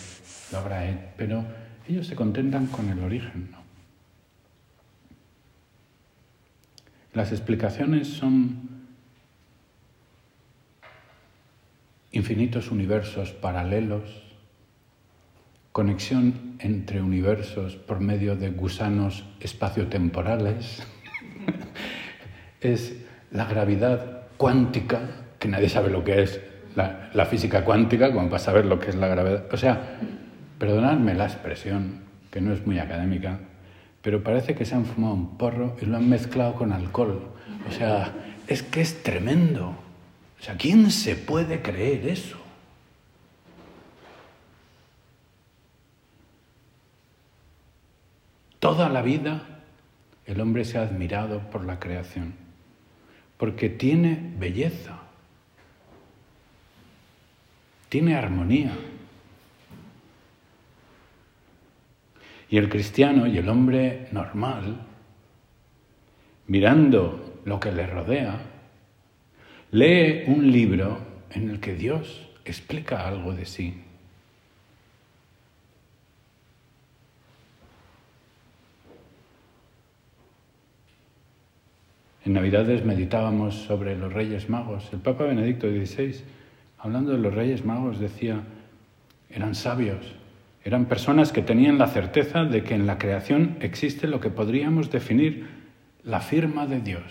lo 0.51 0.59
habrá 0.59 0.85
Él. 0.85 0.97
Pero 1.17 1.43
ellos 1.87 2.07
se 2.07 2.15
contentan 2.15 2.67
con 2.67 2.89
el 2.89 2.99
origen. 2.99 3.49
Las 7.15 7.31
explicaciones 7.31 8.07
son 8.09 8.69
infinitos 12.11 12.69
universos 12.69 13.31
paralelos 13.31 14.25
conexión 15.75 16.55
entre 16.59 17.01
universos 17.01 17.75
por 17.75 17.99
medio 17.99 18.37
de 18.37 18.49
gusanos 18.49 19.25
espaciotemporales, 19.41 20.81
es 22.61 22.95
la 23.29 23.43
gravedad 23.43 24.21
cuántica, 24.37 25.01
que 25.37 25.49
nadie 25.49 25.67
sabe 25.67 25.89
lo 25.89 26.05
que 26.05 26.21
es 26.21 26.39
la, 26.77 27.25
física 27.25 27.65
cuántica, 27.65 28.13
como 28.13 28.29
para 28.29 28.39
saber 28.39 28.67
lo 28.67 28.79
que 28.79 28.89
es 28.89 28.95
la 28.95 29.09
gravedad. 29.09 29.47
O 29.51 29.57
sea, 29.57 29.99
perdonadme 30.57 31.13
la 31.13 31.25
expresión, 31.25 32.03
que 32.31 32.39
no 32.39 32.53
es 32.53 32.65
muy 32.65 32.79
académica, 32.79 33.39
pero 34.05 34.21
parece 34.21 34.53
que 34.53 34.65
se 34.65 34.75
han 34.75 34.85
fumado 34.85 35.15
un 35.15 35.35
porro 35.35 35.75
y 35.81 35.85
lo 35.87 35.97
han 35.97 36.07
mezclado 36.07 36.53
con 36.53 36.71
alcohol. 36.71 37.27
O 37.67 37.71
sea, 37.71 38.13
es 38.45 38.61
que 38.61 38.81
es 38.81 39.01
tremendo. 39.01 39.69
O 40.39 40.43
sea, 40.43 40.55
¿quién 40.57 40.91
se 40.91 41.15
puede 41.15 41.63
creer 41.63 42.07
eso? 42.07 42.37
Toda 48.59 48.89
la 48.89 49.01
vida 49.01 49.41
el 50.27 50.39
hombre 50.39 50.65
se 50.65 50.77
ha 50.77 50.83
admirado 50.83 51.39
por 51.49 51.65
la 51.65 51.79
creación, 51.79 52.35
porque 53.37 53.69
tiene 53.69 54.33
belleza, 54.37 54.99
tiene 57.89 58.15
armonía. 58.15 58.77
Y 62.49 62.57
el 62.57 62.69
cristiano 62.69 63.27
y 63.27 63.37
el 63.37 63.49
hombre 63.49 64.07
normal, 64.11 64.77
mirando 66.47 67.41
lo 67.45 67.59
que 67.59 67.71
le 67.71 67.87
rodea, 67.87 68.39
lee 69.71 70.23
un 70.27 70.51
libro 70.51 70.99
en 71.31 71.49
el 71.49 71.59
que 71.59 71.75
Dios 71.75 72.29
explica 72.45 73.07
algo 73.07 73.33
de 73.33 73.45
sí. 73.45 73.81
En 82.25 82.33
Navidades 82.33 82.83
meditábamos 82.83 83.53
sobre 83.53 83.95
los 83.95 84.11
Reyes 84.11 84.49
Magos. 84.49 84.89
El 84.91 84.99
Papa 84.99 85.25
Benedicto 85.25 85.67
XVI, 85.67 86.23
hablando 86.79 87.11
de 87.11 87.19
los 87.19 87.31
Reyes 87.31 87.63
Magos, 87.63 87.99
decía, 87.99 88.41
eran 89.29 89.53
sabios, 89.53 90.15
eran 90.65 90.85
personas 90.85 91.31
que 91.31 91.43
tenían 91.43 91.77
la 91.77 91.85
certeza 91.85 92.43
de 92.43 92.63
que 92.63 92.73
en 92.73 92.87
la 92.87 92.97
creación 92.97 93.55
existe 93.61 94.07
lo 94.07 94.19
que 94.19 94.31
podríamos 94.31 94.89
definir 94.89 95.45
la 96.03 96.21
firma 96.21 96.65
de 96.65 96.81
Dios. 96.81 97.03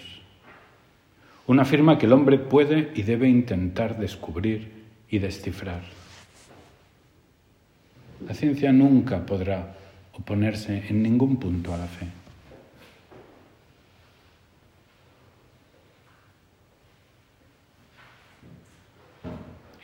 Una 1.46 1.64
firma 1.64 1.96
que 1.96 2.06
el 2.06 2.12
hombre 2.12 2.38
puede 2.38 2.90
y 2.96 3.02
debe 3.02 3.28
intentar 3.28 3.96
descubrir 3.96 4.72
y 5.08 5.20
descifrar. 5.20 5.82
La 8.26 8.34
ciencia 8.34 8.72
nunca 8.72 9.24
podrá 9.24 9.76
oponerse 10.14 10.88
en 10.88 11.04
ningún 11.04 11.36
punto 11.36 11.72
a 11.72 11.78
la 11.78 11.86
fe. 11.86 12.06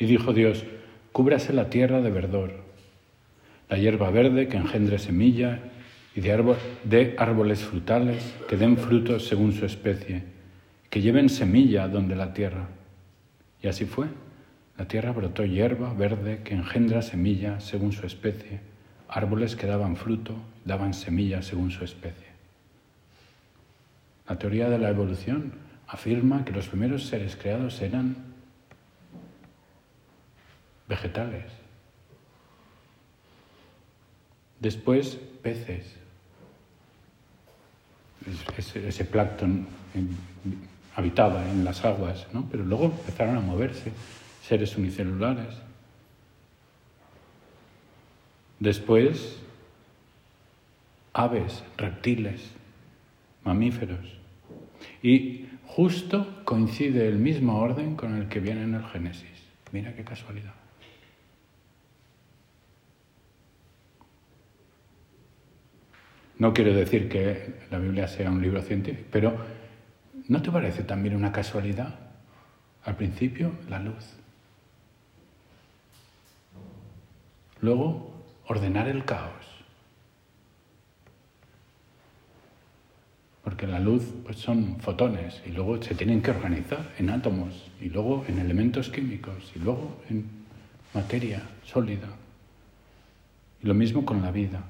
Y 0.00 0.06
dijo 0.06 0.32
Dios, 0.32 0.64
cúbrase 1.12 1.52
la 1.52 1.70
tierra 1.70 2.00
de 2.00 2.10
verdor, 2.10 2.59
la 3.70 3.78
hierba 3.78 4.10
verde 4.10 4.48
que 4.48 4.56
engendre 4.56 4.98
semilla 4.98 5.60
y 6.16 6.20
de, 6.20 7.14
árboles 7.16 7.60
frutales 7.60 8.34
que 8.48 8.56
den 8.56 8.76
frutos 8.76 9.28
según 9.28 9.52
su 9.52 9.64
especie, 9.64 10.24
que 10.90 11.00
lleven 11.00 11.28
semilla 11.28 11.86
donde 11.86 12.16
la 12.16 12.34
tierra. 12.34 12.68
Y 13.62 13.68
así 13.68 13.84
fue. 13.84 14.08
La 14.76 14.88
tierra 14.88 15.12
brotó 15.12 15.44
hierba 15.44 15.94
verde 15.94 16.40
que 16.42 16.54
engendra 16.54 17.00
semilla 17.00 17.60
según 17.60 17.92
su 17.92 18.06
especie, 18.06 18.60
árboles 19.08 19.54
que 19.54 19.68
daban 19.68 19.94
fruto, 19.94 20.34
daban 20.64 20.92
semilla 20.92 21.40
según 21.42 21.70
su 21.70 21.84
especie. 21.84 22.26
La 24.28 24.36
teoría 24.36 24.68
de 24.68 24.78
la 24.78 24.88
evolución 24.88 25.52
afirma 25.86 26.44
que 26.44 26.52
los 26.52 26.66
primeros 26.66 27.06
seres 27.06 27.36
creados 27.36 27.80
eran 27.82 28.16
vegetales. 30.88 31.59
Después, 34.60 35.18
peces. 35.42 35.96
Ese, 38.56 39.04
plancton 39.06 39.66
habitaba 40.94 41.48
en 41.50 41.64
las 41.64 41.84
aguas, 41.84 42.26
¿no? 42.34 42.46
pero 42.50 42.64
luego 42.64 42.84
empezaron 42.84 43.38
a 43.38 43.40
moverse 43.40 43.90
seres 44.46 44.76
unicelulares. 44.76 45.54
Después, 48.58 49.38
aves, 51.14 51.64
reptiles, 51.78 52.50
mamíferos. 53.44 54.18
Y 55.02 55.46
justo 55.66 56.42
coincide 56.44 57.08
el 57.08 57.16
mismo 57.16 57.58
orden 57.58 57.96
con 57.96 58.16
el 58.16 58.28
que 58.28 58.40
viene 58.40 58.64
en 58.64 58.74
el 58.74 58.84
Génesis. 58.84 59.24
Mira 59.72 59.94
qué 59.94 60.04
casualidad. 60.04 60.59
No 66.40 66.54
quiero 66.54 66.72
decir 66.72 67.10
que 67.10 67.66
la 67.70 67.78
Biblia 67.78 68.08
sea 68.08 68.30
un 68.30 68.40
libro 68.40 68.62
científico, 68.62 69.06
pero 69.12 69.36
¿no 70.26 70.40
te 70.40 70.50
parece 70.50 70.82
también 70.82 71.14
una 71.14 71.32
casualidad? 71.32 71.94
Al 72.82 72.96
principio, 72.96 73.52
la 73.68 73.78
luz. 73.78 74.14
Luego, 77.60 78.24
ordenar 78.46 78.88
el 78.88 79.04
caos. 79.04 79.44
Porque 83.44 83.66
la 83.66 83.78
luz 83.78 84.04
pues, 84.24 84.38
son 84.38 84.80
fotones 84.80 85.42
y 85.44 85.50
luego 85.50 85.82
se 85.82 85.94
tienen 85.94 86.22
que 86.22 86.30
organizar 86.30 86.90
en 86.98 87.10
átomos 87.10 87.70
y 87.82 87.90
luego 87.90 88.24
en 88.28 88.38
elementos 88.38 88.88
químicos 88.88 89.52
y 89.54 89.58
luego 89.58 90.00
en 90.08 90.24
materia 90.94 91.42
sólida. 91.64 92.08
Y 93.62 93.66
lo 93.66 93.74
mismo 93.74 94.06
con 94.06 94.22
la 94.22 94.30
vida. 94.30 94.64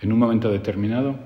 En 0.00 0.12
un 0.12 0.18
momento 0.18 0.50
determinado, 0.50 1.18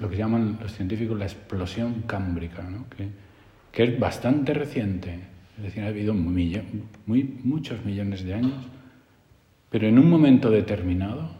lo 0.00 0.10
que 0.10 0.16
llaman 0.16 0.58
los 0.60 0.72
científicos 0.74 1.18
la 1.18 1.24
explosión 1.24 2.02
cámbrica, 2.06 2.62
¿no? 2.62 2.84
que, 2.90 3.82
es 3.82 3.98
bastante 3.98 4.52
reciente, 4.52 5.20
es 5.56 5.62
decir, 5.62 5.82
ha 5.82 5.88
habido 5.88 6.14
muchos 6.14 7.84
millones 7.84 8.24
de 8.24 8.34
años, 8.34 8.66
pero 9.70 9.88
en 9.88 9.98
un 9.98 10.08
momento 10.08 10.50
determinado, 10.50 11.30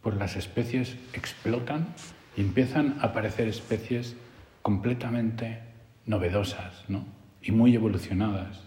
pues 0.00 0.16
las 0.16 0.36
especies 0.36 0.96
explotan 1.12 1.88
y 2.36 2.40
empiezan 2.40 2.96
a 3.00 3.06
aparecer 3.06 3.48
especies 3.48 4.16
completamente 4.62 5.58
novedosas 6.06 6.84
¿no? 6.88 7.04
y 7.42 7.52
muy 7.52 7.74
evolucionadas. 7.74 8.60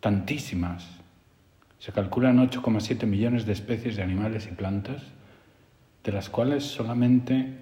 Tantísimas. 0.00 1.01
Se 1.82 1.90
calculan 1.90 2.38
8,7 2.38 3.06
millones 3.06 3.44
de 3.44 3.52
especies 3.52 3.96
de 3.96 4.04
animales 4.04 4.46
y 4.46 4.54
plantas, 4.54 5.02
de 6.04 6.12
las 6.12 6.30
cuales 6.30 6.62
solamente 6.62 7.58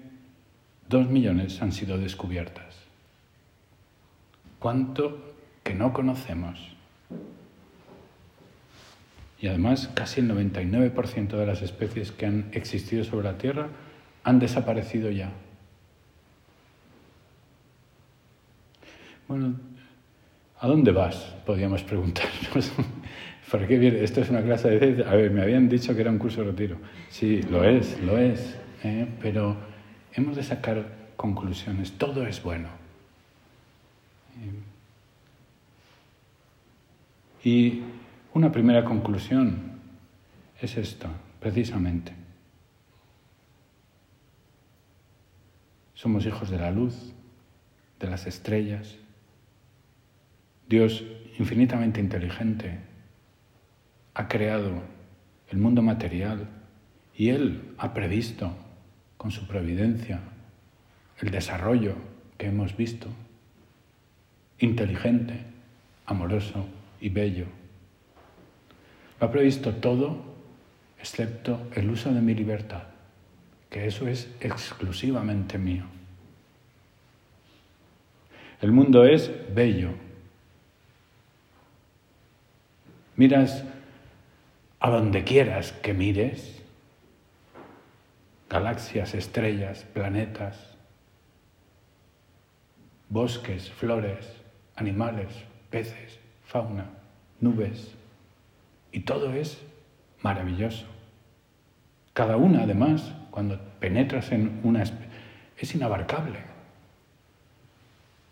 2 0.89 1.09
millones 1.09 1.59
han 1.63 1.71
sido 1.71 1.97
descubiertas. 1.97 2.75
¿Cuánto 4.59 5.33
que 5.63 5.73
no 5.73 5.91
conocemos? 5.91 6.59
Y 9.39 9.47
además 9.47 9.89
casi 9.95 10.19
el 10.19 10.29
99% 10.29 11.29
de 11.29 11.45
las 11.47 11.63
especies 11.63 12.11
que 12.11 12.27
han 12.27 12.49
existido 12.51 13.03
sobre 13.03 13.23
la 13.23 13.39
Tierra 13.39 13.69
han 14.23 14.37
desaparecido 14.37 15.09
ya. 15.09 15.31
Bueno, 19.27 19.55
¿a 20.59 20.67
dónde 20.67 20.91
vas? 20.91 21.15
Podríamos 21.43 21.81
preguntarnos. 21.81 22.71
¿Por 23.51 23.67
qué? 23.67 24.01
Esto 24.01 24.21
es 24.21 24.29
una 24.29 24.41
clase 24.41 24.69
de... 24.69 25.03
A 25.03 25.13
ver, 25.13 25.29
me 25.29 25.41
habían 25.41 25.67
dicho 25.67 25.93
que 25.93 25.99
era 25.99 26.09
un 26.09 26.17
curso 26.17 26.41
de 26.41 26.51
retiro. 26.51 26.77
Sí, 27.09 27.41
lo 27.43 27.65
es, 27.65 27.99
lo 27.99 28.17
es. 28.17 28.57
¿eh? 28.81 29.05
Pero 29.21 29.57
hemos 30.13 30.37
de 30.37 30.43
sacar 30.43 31.11
conclusiones. 31.17 31.91
Todo 31.91 32.25
es 32.25 32.41
bueno. 32.41 32.69
Y 37.43 37.81
una 38.33 38.53
primera 38.53 38.85
conclusión 38.85 39.73
es 40.61 40.77
esta, 40.77 41.09
precisamente. 41.41 42.13
Somos 45.93 46.25
hijos 46.25 46.49
de 46.49 46.57
la 46.57 46.71
luz, 46.71 47.11
de 47.99 48.07
las 48.07 48.27
estrellas. 48.27 48.95
Dios, 50.69 51.03
infinitamente 51.37 51.99
inteligente, 51.99 52.90
ha 54.13 54.27
creado 54.27 54.71
el 55.49 55.57
mundo 55.57 55.81
material 55.81 56.47
y 57.15 57.29
Él 57.29 57.73
ha 57.77 57.93
previsto 57.93 58.51
con 59.17 59.31
su 59.31 59.47
providencia 59.47 60.21
el 61.19 61.31
desarrollo 61.31 61.95
que 62.37 62.47
hemos 62.47 62.75
visto, 62.75 63.07
inteligente, 64.59 65.41
amoroso 66.05 66.65
y 66.99 67.09
bello. 67.09 67.45
Lo 69.19 69.27
ha 69.27 69.31
previsto 69.31 69.75
todo 69.75 70.23
excepto 70.99 71.67
el 71.75 71.89
uso 71.89 72.11
de 72.11 72.21
mi 72.21 72.33
libertad 72.33 72.83
que 73.71 73.87
eso 73.87 74.07
es 74.07 74.29
exclusivamente 74.41 75.57
mío. 75.57 75.85
El 78.59 78.73
mundo 78.73 79.05
es 79.05 79.31
bello. 79.55 79.91
Miras 83.15 83.63
a 84.81 84.89
donde 84.89 85.23
quieras 85.23 85.71
que 85.71 85.93
mires, 85.93 86.59
galaxias, 88.49 89.13
estrellas, 89.13 89.85
planetas, 89.93 90.75
bosques, 93.07 93.71
flores, 93.71 94.27
animales, 94.75 95.27
peces, 95.69 96.19
fauna, 96.43 96.85
nubes, 97.39 97.91
y 98.91 99.01
todo 99.01 99.31
es 99.33 99.61
maravilloso. 100.23 100.87
Cada 102.13 102.35
una, 102.35 102.63
además, 102.63 103.13
cuando 103.29 103.59
penetras 103.79 104.31
en 104.31 104.59
una 104.63 104.83
es 105.57 105.75
inabarcable. 105.75 106.39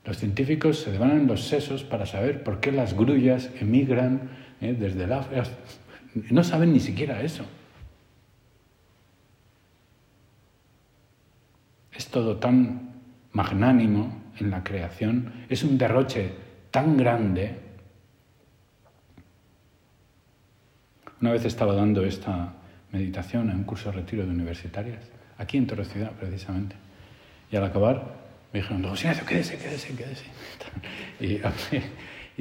Los 0.03 0.17
científicos 0.17 0.79
se 0.79 0.91
devanan 0.91 1.27
los 1.27 1.43
sesos 1.43 1.83
para 1.83 2.07
saber 2.07 2.43
por 2.43 2.59
qué 2.59 2.71
las 2.71 2.95
grullas 2.95 3.51
emigran 3.62 4.31
eh, 4.62 4.75
desde 4.77 5.03
el 5.03 5.13
África. 5.13 5.43
No 6.13 6.43
saben 6.43 6.74
ni 6.74 6.80
siquiera 6.80 7.22
eso. 7.22 7.45
Es 11.91 12.08
todo 12.08 12.38
tan 12.38 13.02
magnánimo 13.34 14.32
en 14.39 14.52
la 14.52 14.63
creación, 14.63 15.45
es 15.50 15.63
un 15.63 15.78
derroche 15.78 16.32
tan 16.72 16.98
grande. 16.98 17.56
Una 21.22 21.34
vez 21.34 21.45
estaba 21.45 21.74
dando 21.74 22.06
esta 22.06 22.54
meditación 22.91 23.50
en 23.50 23.58
un 23.58 23.63
curso 23.63 23.91
de 23.91 23.98
retiro 23.98 24.26
de 24.26 24.32
universitarias, 24.32 25.04
aquí 25.38 25.58
en 25.58 25.67
Torre 25.67 25.84
precisamente. 26.19 26.76
Y 27.52 27.56
al 27.58 27.65
acabar 27.65 28.15
me 28.54 28.62
dijeron, 28.62 28.82
don 28.82 28.95
silencio, 28.95 29.26
quédese, 29.26 29.58
quédese, 29.58 29.95
quédese. 29.95 30.26
Y, 31.19 31.41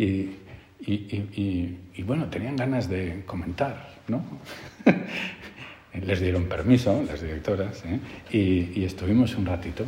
y, 0.00 0.38
bueno, 2.02 2.26
tenían 2.26 2.56
ganas 2.56 2.88
de 2.88 3.24
comentar, 3.26 3.94
¿no? 4.08 4.22
Les 5.92 6.20
dieron 6.20 6.44
permiso, 6.48 7.02
las 7.06 7.20
directoras, 7.20 7.84
¿eh? 7.84 7.98
y, 8.30 8.84
estuvimos 8.84 9.34
un 9.34 9.46
ratito 9.46 9.84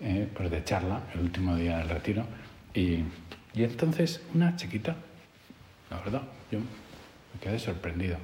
¿eh? 0.00 0.26
pues 0.34 0.50
de 0.50 0.64
charla, 0.64 1.02
el 1.14 1.20
último 1.20 1.56
día 1.56 1.78
del 1.78 1.88
retiro, 1.90 2.24
y, 2.72 3.00
y 3.52 3.64
entonces 3.64 4.22
una 4.34 4.56
chiquita, 4.56 4.96
la 5.90 5.98
verdad, 5.98 6.22
yo 6.50 6.58
me 6.58 7.40
quedé 7.40 7.58
sorprendido 7.58 8.16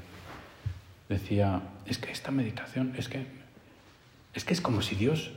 decía, 1.08 1.62
es 1.86 1.98
que 1.98 2.12
esta 2.12 2.30
meditación, 2.30 2.94
es 2.96 3.08
que, 3.08 3.26
es 4.34 4.44
que 4.44 4.52
es 4.52 4.60
como 4.60 4.82
si 4.82 4.94
Dios 4.94 5.32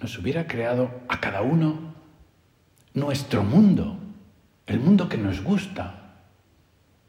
nos 0.00 0.18
hubiera 0.18 0.46
creado 0.46 0.90
a 1.08 1.20
cada 1.20 1.42
uno 1.42 1.94
nuestro 2.94 3.42
mundo, 3.44 3.98
el 4.66 4.80
mundo 4.80 5.08
que 5.08 5.16
nos 5.16 5.42
gusta, 5.42 6.03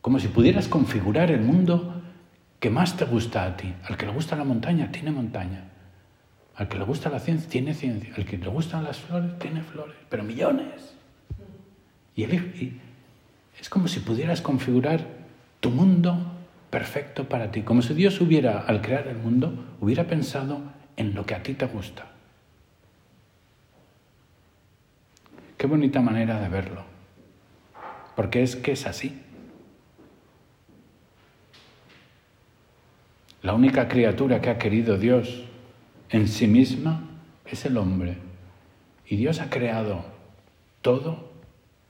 como 0.05 0.19
si 0.19 0.27
pudieras 0.27 0.67
configurar 0.67 1.31
el 1.31 1.41
mundo 1.41 1.99
que 2.59 2.69
más 2.69 2.95
te 2.95 3.05
gusta 3.05 3.43
a 3.43 3.57
ti. 3.57 3.73
Al 3.85 3.97
que 3.97 4.05
le 4.05 4.11
gusta 4.11 4.35
la 4.35 4.43
montaña, 4.43 4.91
tiene 4.91 5.09
montaña. 5.09 5.63
Al 6.55 6.67
que 6.67 6.77
le 6.77 6.83
gusta 6.83 7.09
la 7.09 7.17
ciencia, 7.17 7.49
tiene 7.49 7.73
ciencia. 7.73 8.13
Al 8.15 8.23
que 8.23 8.37
le 8.37 8.47
gustan 8.47 8.83
las 8.83 8.99
flores, 8.99 9.39
tiene 9.39 9.63
flores. 9.63 9.95
Pero 10.07 10.23
millones. 10.23 10.93
Y, 12.15 12.21
y 12.21 12.79
es 13.59 13.67
como 13.67 13.87
si 13.87 13.99
pudieras 13.99 14.41
configurar 14.41 15.07
tu 15.59 15.71
mundo 15.71 16.33
perfecto 16.69 17.27
para 17.27 17.49
ti, 17.49 17.63
como 17.63 17.81
si 17.81 17.95
Dios 17.95 18.21
hubiera, 18.21 18.59
al 18.59 18.83
crear 18.83 19.07
el 19.07 19.17
mundo, 19.17 19.75
hubiera 19.81 20.03
pensado 20.03 20.61
en 20.97 21.15
lo 21.15 21.25
que 21.25 21.33
a 21.33 21.41
ti 21.41 21.55
te 21.55 21.65
gusta. 21.65 22.05
Qué 25.57 25.65
bonita 25.65 25.99
manera 25.99 26.39
de 26.39 26.49
verlo, 26.49 26.85
porque 28.15 28.43
es 28.43 28.55
que 28.55 28.73
es 28.73 28.85
así. 28.85 29.24
La 33.45 33.53
única 33.53 33.87
criatura 33.87 34.41
que 34.41 34.49
ha 34.49 34.57
querido 34.57 34.97
Dios 34.97 35.43
en 36.09 36.27
sí 36.27 36.47
misma 36.47 37.03
es 37.45 37.63
el 37.65 37.77
hombre. 37.77 38.17
Y 39.05 39.17
Dios 39.17 39.39
ha 39.39 39.51
creado 39.51 40.03
todo 40.81 41.31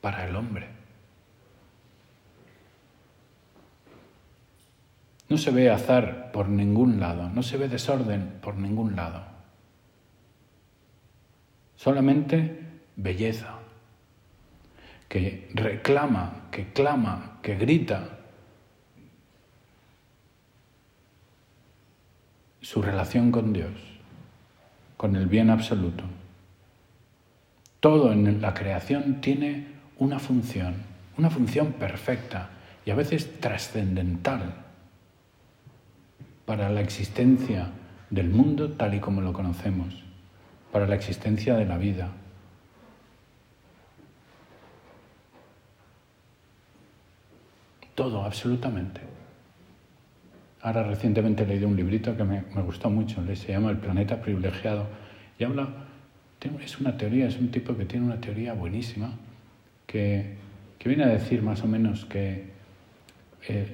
para 0.02 0.28
el 0.28 0.36
hombre. 0.36 0.68
No 5.30 5.38
se 5.38 5.52
ve 5.52 5.72
azar 5.72 6.34
por 6.34 6.50
ningún 6.50 7.00
lado, 7.00 7.30
no 7.30 7.42
se 7.42 7.56
ve 7.56 7.70
desorden 7.70 8.34
por 8.42 8.58
ningún 8.58 8.98
lado. 8.98 9.24
solamente 11.78 12.60
belleza, 12.98 13.60
que 15.08 15.50
reclama, 15.54 16.48
que 16.52 16.74
clama, 16.74 17.40
que 17.42 17.56
grita 17.56 18.15
su 22.66 22.82
relación 22.82 23.32
con 23.32 23.54
Dios, 23.54 23.70
con 24.98 25.16
el 25.16 25.28
bien 25.28 25.52
absoluto. 25.52 26.04
Todo 27.80 28.12
en 28.12 28.42
la 28.42 28.56
creación 28.56 29.22
tiene 29.22 29.68
una 30.00 30.18
función, 30.18 30.74
una 31.16 31.30
función 31.30 31.74
perfecta 31.74 32.50
y 32.84 32.90
a 32.90 32.96
veces 32.96 33.40
trascendental 33.40 34.56
para 36.48 36.70
la 36.72 36.82
existencia 36.82 37.68
del 38.10 38.30
mundo 38.30 38.72
tal 38.72 38.96
y 38.96 39.00
como 39.00 39.22
lo 39.22 39.32
conocemos, 39.32 40.04
para 40.72 40.88
la 40.88 40.96
existencia 40.96 41.54
de 41.54 41.66
la 41.66 41.78
vida. 41.78 42.10
Todo, 47.94 48.26
absolutamente. 48.26 49.15
Ahora 50.66 50.82
recientemente 50.82 51.46
leído 51.46 51.68
un 51.68 51.76
librito 51.76 52.18
que 52.18 52.24
me, 52.24 52.42
gustó 52.64 52.90
mucho, 52.90 53.24
se 53.36 53.52
llama 53.52 53.70
El 53.70 53.78
planeta 53.78 54.20
privilegiado, 54.20 54.88
y 55.38 55.44
habla, 55.44 55.70
es 56.60 56.80
una 56.80 56.98
teoría, 56.98 57.28
es 57.28 57.38
un 57.38 57.52
tipo 57.52 57.78
que 57.78 57.86
tiene 57.86 58.08
una 58.08 58.20
teoría 58.20 58.54
buenísima, 58.54 59.12
que, 59.86 60.38
viene 60.84 61.04
a 61.04 61.08
decir 61.08 61.44
más 61.44 61.62
o 61.62 61.68
menos 61.68 62.06
que 62.06 62.46
eh, 63.48 63.68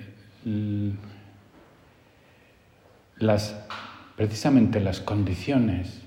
las, 3.19 3.56
precisamente 4.17 4.82
las 4.82 4.99
condiciones 4.99 6.01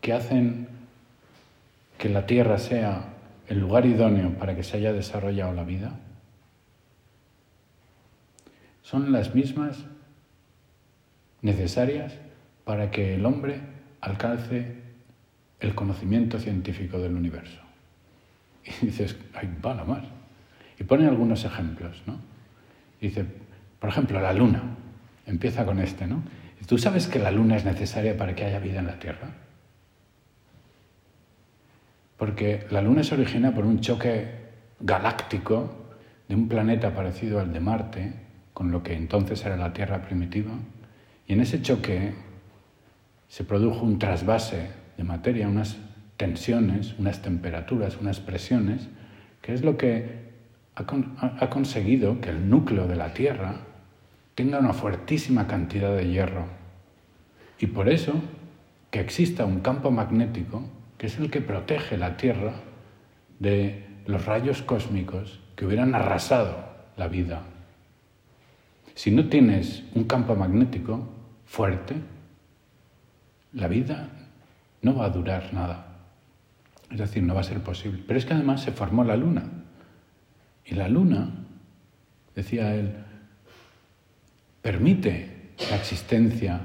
que 0.00 0.12
hacen 0.12 0.66
que 1.98 2.08
la 2.08 2.26
Tierra 2.26 2.58
sea 2.58 3.10
el 3.46 3.60
lugar 3.60 3.86
idóneo 3.86 4.30
para 4.30 4.56
que 4.56 4.64
se 4.64 4.78
haya 4.78 4.92
desarrollado 4.92 5.52
la 5.52 5.62
vida 5.62 6.00
son 8.82 9.10
las 9.10 9.34
mismas 9.34 9.84
necesarias 11.46 12.12
para 12.64 12.90
que 12.90 13.14
el 13.14 13.24
hombre 13.24 13.60
alcance 14.00 14.76
el 15.60 15.74
conocimiento 15.74 16.38
científico 16.38 16.98
del 16.98 17.14
universo. 17.14 17.60
Y 18.82 18.86
dices, 18.86 19.16
ay, 19.34 19.48
va 19.64 19.74
más. 19.84 20.04
Y 20.78 20.84
pone 20.84 21.06
algunos 21.06 21.44
ejemplos, 21.44 22.02
¿no? 22.06 22.18
Dice, 23.00 23.24
por 23.78 23.88
ejemplo, 23.90 24.20
la 24.20 24.32
luna. 24.32 24.62
Empieza 25.24 25.64
con 25.64 25.78
este, 25.80 26.06
¿no? 26.06 26.22
¿Tú 26.66 26.78
sabes 26.78 27.06
que 27.06 27.18
la 27.18 27.30
luna 27.30 27.56
es 27.56 27.64
necesaria 27.64 28.16
para 28.16 28.34
que 28.34 28.44
haya 28.44 28.58
vida 28.58 28.80
en 28.80 28.86
la 28.86 28.98
Tierra? 28.98 29.28
Porque 32.16 32.66
la 32.70 32.82
luna 32.82 33.04
se 33.04 33.14
origina 33.14 33.54
por 33.54 33.64
un 33.64 33.80
choque 33.80 34.28
galáctico 34.80 35.94
de 36.28 36.34
un 36.34 36.48
planeta 36.48 36.92
parecido 36.94 37.40
al 37.40 37.52
de 37.52 37.60
Marte, 37.60 38.12
con 38.52 38.72
lo 38.72 38.82
que 38.82 38.94
entonces 38.94 39.44
era 39.44 39.56
la 39.56 39.72
Tierra 39.72 40.02
primitiva, 40.02 40.52
y 41.26 41.32
en 41.32 41.40
ese 41.40 41.62
choque 41.62 42.14
se 43.28 43.44
produjo 43.44 43.84
un 43.84 43.98
trasvase 43.98 44.70
de 44.96 45.04
materia, 45.04 45.48
unas 45.48 45.76
tensiones, 46.16 46.94
unas 46.98 47.22
temperaturas, 47.22 47.98
unas 48.00 48.20
presiones, 48.20 48.88
que 49.42 49.52
es 49.52 49.62
lo 49.62 49.76
que 49.76 50.26
ha, 50.74 51.50
conseguido 51.50 52.20
que 52.20 52.30
el 52.30 52.48
núcleo 52.48 52.86
de 52.86 52.96
la 52.96 53.12
Tierra 53.14 53.60
tenga 54.34 54.58
una 54.58 54.72
fuertísima 54.72 55.46
cantidad 55.46 55.94
de 55.96 56.08
hierro. 56.08 56.46
Y 57.58 57.66
por 57.66 57.88
eso 57.88 58.12
que 58.90 59.00
exista 59.00 59.44
un 59.44 59.60
campo 59.60 59.90
magnético 59.90 60.64
que 60.98 61.06
es 61.06 61.18
el 61.18 61.30
que 61.30 61.40
protege 61.40 61.98
la 61.98 62.16
Tierra 62.16 62.54
de 63.38 63.84
los 64.06 64.24
rayos 64.24 64.62
cósmicos 64.62 65.40
que 65.56 65.66
hubieran 65.66 65.94
arrasado 65.94 66.56
la 66.96 67.08
vida. 67.08 67.42
Si 68.94 69.10
no 69.10 69.28
tienes 69.28 69.84
un 69.94 70.04
campo 70.04 70.36
magnético, 70.36 71.15
fuerte, 71.46 71.96
la 73.52 73.68
vida 73.68 74.08
no 74.82 74.94
va 74.94 75.06
a 75.06 75.10
durar 75.10 75.54
nada. 75.54 75.86
Es 76.90 76.98
decir, 76.98 77.22
no 77.22 77.34
va 77.34 77.40
a 77.40 77.44
ser 77.44 77.60
posible. 77.60 78.04
Pero 78.06 78.18
es 78.18 78.26
que 78.26 78.34
además 78.34 78.62
se 78.62 78.72
formó 78.72 79.02
la 79.04 79.16
luna. 79.16 79.44
Y 80.64 80.74
la 80.74 80.88
luna, 80.88 81.30
decía 82.34 82.74
él, 82.74 82.92
permite 84.62 85.52
la 85.70 85.76
existencia 85.76 86.60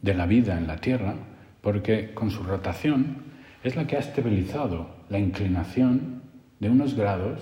de 0.00 0.14
la 0.14 0.26
vida 0.26 0.56
en 0.56 0.66
la 0.66 0.76
Tierra 0.76 1.14
porque 1.60 2.12
con 2.14 2.30
su 2.30 2.42
rotación 2.42 3.24
es 3.62 3.74
la 3.74 3.86
que 3.86 3.96
ha 3.96 4.00
estabilizado 4.00 4.88
la 5.08 5.18
inclinación 5.18 6.22
de 6.60 6.70
unos 6.70 6.94
grados 6.94 7.40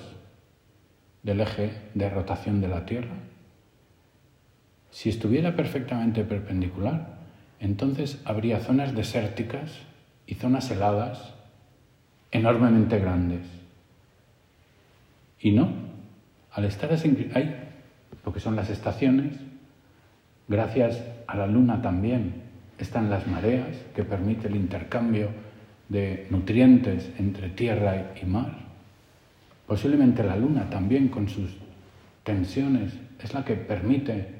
del 1.22 1.40
eje 1.40 1.72
de 1.94 2.08
rotación 2.08 2.60
de 2.60 2.68
la 2.68 2.86
Tierra. 2.86 3.14
Si 4.92 5.08
estuviera 5.08 5.56
perfectamente 5.56 6.22
perpendicular, 6.22 7.16
entonces 7.58 8.20
habría 8.24 8.60
zonas 8.60 8.94
desérticas 8.94 9.72
y 10.26 10.34
zonas 10.34 10.70
heladas 10.70 11.32
enormemente 12.30 12.98
grandes. 12.98 13.40
Y 15.40 15.52
no, 15.52 15.70
al 16.52 16.66
estar 16.66 16.92
así, 16.92 17.30
hay, 17.34 17.56
lo 18.24 18.32
que 18.32 18.40
son 18.40 18.54
las 18.54 18.68
estaciones, 18.68 19.32
gracias 20.46 21.02
a 21.26 21.36
la 21.36 21.46
luna 21.46 21.80
también 21.80 22.42
están 22.78 23.08
las 23.08 23.26
mareas, 23.26 23.68
que 23.94 24.04
permite 24.04 24.48
el 24.48 24.56
intercambio 24.56 25.30
de 25.88 26.26
nutrientes 26.30 27.10
entre 27.18 27.48
tierra 27.48 28.12
y 28.20 28.26
mar. 28.26 28.58
Posiblemente 29.66 30.22
la 30.22 30.36
luna 30.36 30.68
también 30.68 31.08
con 31.08 31.28
sus 31.28 31.56
tensiones 32.24 32.92
es 33.22 33.32
la 33.32 33.44
que 33.44 33.54
permite 33.54 34.31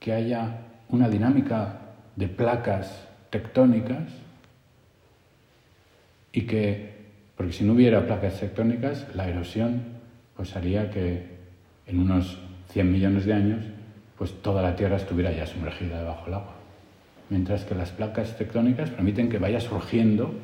que 0.00 0.12
haya 0.12 0.56
una 0.88 1.08
dinámica 1.08 1.78
de 2.16 2.26
placas 2.26 3.06
tectónicas 3.30 4.08
y 6.32 6.42
que, 6.42 6.94
porque 7.36 7.52
si 7.52 7.64
no 7.64 7.74
hubiera 7.74 8.06
placas 8.06 8.40
tectónicas, 8.40 9.06
la 9.14 9.28
erosión 9.28 9.82
pues 10.34 10.56
haría 10.56 10.90
que 10.90 11.38
en 11.86 11.98
unos 12.00 12.38
100 12.70 12.90
millones 12.90 13.26
de 13.26 13.34
años 13.34 13.64
pues 14.18 14.42
toda 14.42 14.62
la 14.62 14.74
Tierra 14.74 14.96
estuviera 14.96 15.32
ya 15.32 15.46
sumergida 15.46 15.98
debajo 15.98 16.24
del 16.24 16.34
agua. 16.34 16.54
Mientras 17.28 17.64
que 17.64 17.74
las 17.74 17.90
placas 17.90 18.36
tectónicas 18.36 18.90
permiten 18.90 19.28
que 19.28 19.38
vaya 19.38 19.60
surgiendo 19.60 20.34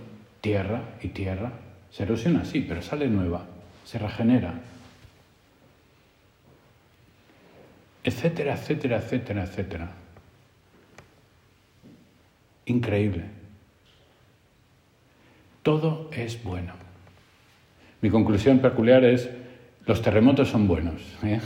tierra 0.40 0.82
y 1.02 1.08
tierra. 1.08 1.52
Se 1.90 2.04
erosiona, 2.04 2.44
sí, 2.44 2.64
pero 2.66 2.80
sale 2.82 3.08
nueva, 3.08 3.46
se 3.84 3.98
regenera, 3.98 4.54
etcétera, 8.06 8.54
etcétera, 8.54 8.98
etcétera, 8.98 9.42
etcétera. 9.42 9.88
Increíble. 12.66 13.24
Todo 15.64 16.08
es 16.12 16.42
bueno. 16.44 16.72
Mi 18.00 18.08
conclusión 18.08 18.60
peculiar 18.60 19.04
es, 19.04 19.28
los 19.86 20.02
terremotos 20.02 20.48
son 20.50 20.68
buenos, 20.68 21.02
¿eh? 21.24 21.40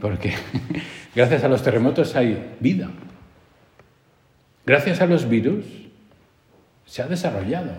porque 0.00 0.32
gracias 1.14 1.44
a 1.44 1.48
los 1.48 1.62
terremotos 1.62 2.16
hay 2.16 2.56
vida. 2.58 2.90
Gracias 4.64 5.02
a 5.02 5.06
los 5.06 5.28
virus 5.28 5.66
se 6.86 7.02
ha 7.02 7.06
desarrollado 7.06 7.72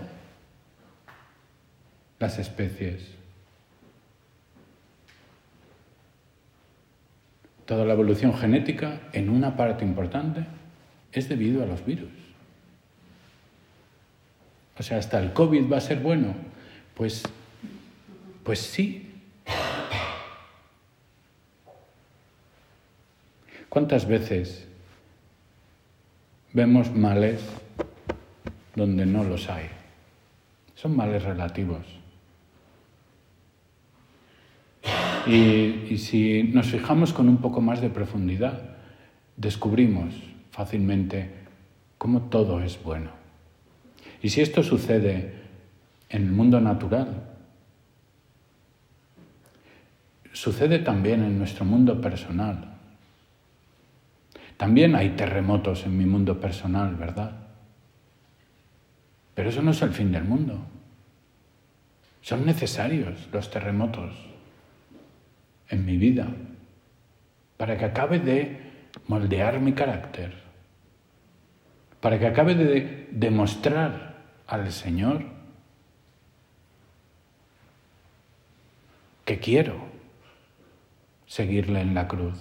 las 2.20 2.38
especies. 2.38 3.19
Toda 7.70 7.84
la 7.84 7.92
evolución 7.92 8.36
genética, 8.36 8.98
en 9.12 9.30
una 9.30 9.56
parte 9.56 9.84
importante, 9.84 10.44
es 11.12 11.28
debido 11.28 11.62
a 11.62 11.66
los 11.66 11.86
virus. 11.86 12.10
O 14.76 14.82
sea, 14.82 14.98
hasta 14.98 15.20
el 15.20 15.32
COVID 15.32 15.70
va 15.72 15.76
a 15.76 15.80
ser 15.80 16.00
bueno. 16.00 16.34
Pues, 16.96 17.22
pues 18.42 18.58
sí. 18.58 19.22
¿Cuántas 23.68 24.04
veces 24.04 24.66
vemos 26.52 26.90
males 26.90 27.40
donde 28.74 29.06
no 29.06 29.22
los 29.22 29.48
hay? 29.48 29.68
Son 30.74 30.96
males 30.96 31.22
relativos. 31.22 31.86
Y, 35.30 35.96
si 35.98 36.42
nos 36.42 36.66
fijamos 36.66 37.12
con 37.12 37.28
un 37.28 37.36
poco 37.36 37.60
más 37.60 37.80
de 37.80 37.88
profundidad, 37.88 38.62
descubrimos 39.36 40.12
fácilmente 40.50 41.30
cómo 41.98 42.22
todo 42.22 42.60
es 42.60 42.82
bueno. 42.82 43.12
Y 44.22 44.30
si 44.30 44.40
esto 44.40 44.64
sucede 44.64 45.34
en 46.08 46.22
el 46.22 46.32
mundo 46.32 46.60
natural, 46.60 47.28
sucede 50.32 50.80
también 50.80 51.22
en 51.22 51.38
nuestro 51.38 51.64
mundo 51.64 52.00
personal. 52.00 52.78
También 54.56 54.96
hay 54.96 55.10
terremotos 55.10 55.86
en 55.86 55.96
mi 55.96 56.06
mundo 56.06 56.40
personal, 56.40 56.96
¿verdad? 56.96 57.36
Pero 59.36 59.48
eso 59.48 59.62
no 59.62 59.70
es 59.70 59.80
el 59.82 59.90
fin 59.90 60.10
del 60.10 60.24
mundo. 60.24 60.58
Son 62.20 62.44
necesarios 62.44 63.28
los 63.32 63.48
terremotos 63.48 64.29
en 65.70 65.86
mi 65.86 65.96
vida 65.96 66.28
para 67.56 67.76
que 67.78 67.84
acabe 67.84 68.18
de 68.18 68.58
moldear 69.06 69.60
mi 69.60 69.72
carácter, 69.72 70.34
para 72.00 72.18
que 72.18 72.26
acabe 72.26 72.54
de 72.54 73.08
demostrar 73.10 74.16
al 74.46 74.72
Señor 74.72 75.24
que 79.24 79.38
quiero 79.38 79.76
seguirle 81.26 81.82
en 81.82 81.94
la 81.94 82.08
cruz. 82.08 82.38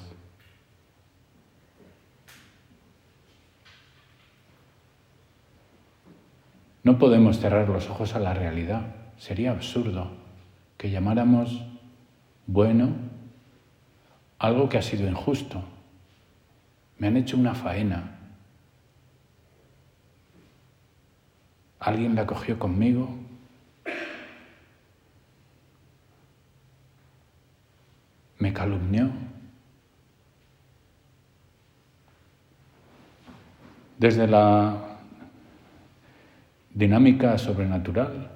No 6.84 6.98
podemos 6.98 7.40
cerrar 7.40 7.68
los 7.68 7.90
ojos 7.90 8.16
a 8.16 8.20
la 8.20 8.34
realidad. 8.34 8.96
Sería 9.18 9.52
absurdo 9.52 10.12
que 10.78 10.90
llamáramos 10.90 11.62
bueno 12.48 13.19
algo 14.40 14.70
que 14.70 14.78
ha 14.78 14.82
sido 14.82 15.08
injusto. 15.08 15.62
Me 16.98 17.08
han 17.08 17.18
hecho 17.18 17.38
una 17.38 17.54
faena. 17.54 18.16
Alguien 21.80 22.16
la 22.16 22.26
cogió 22.26 22.58
conmigo. 22.58 23.10
Me 28.38 28.54
calumnió. 28.54 29.12
Desde 33.98 34.28
la 34.28 34.98
dinámica 36.74 37.38
sobrenatural, 37.38 38.32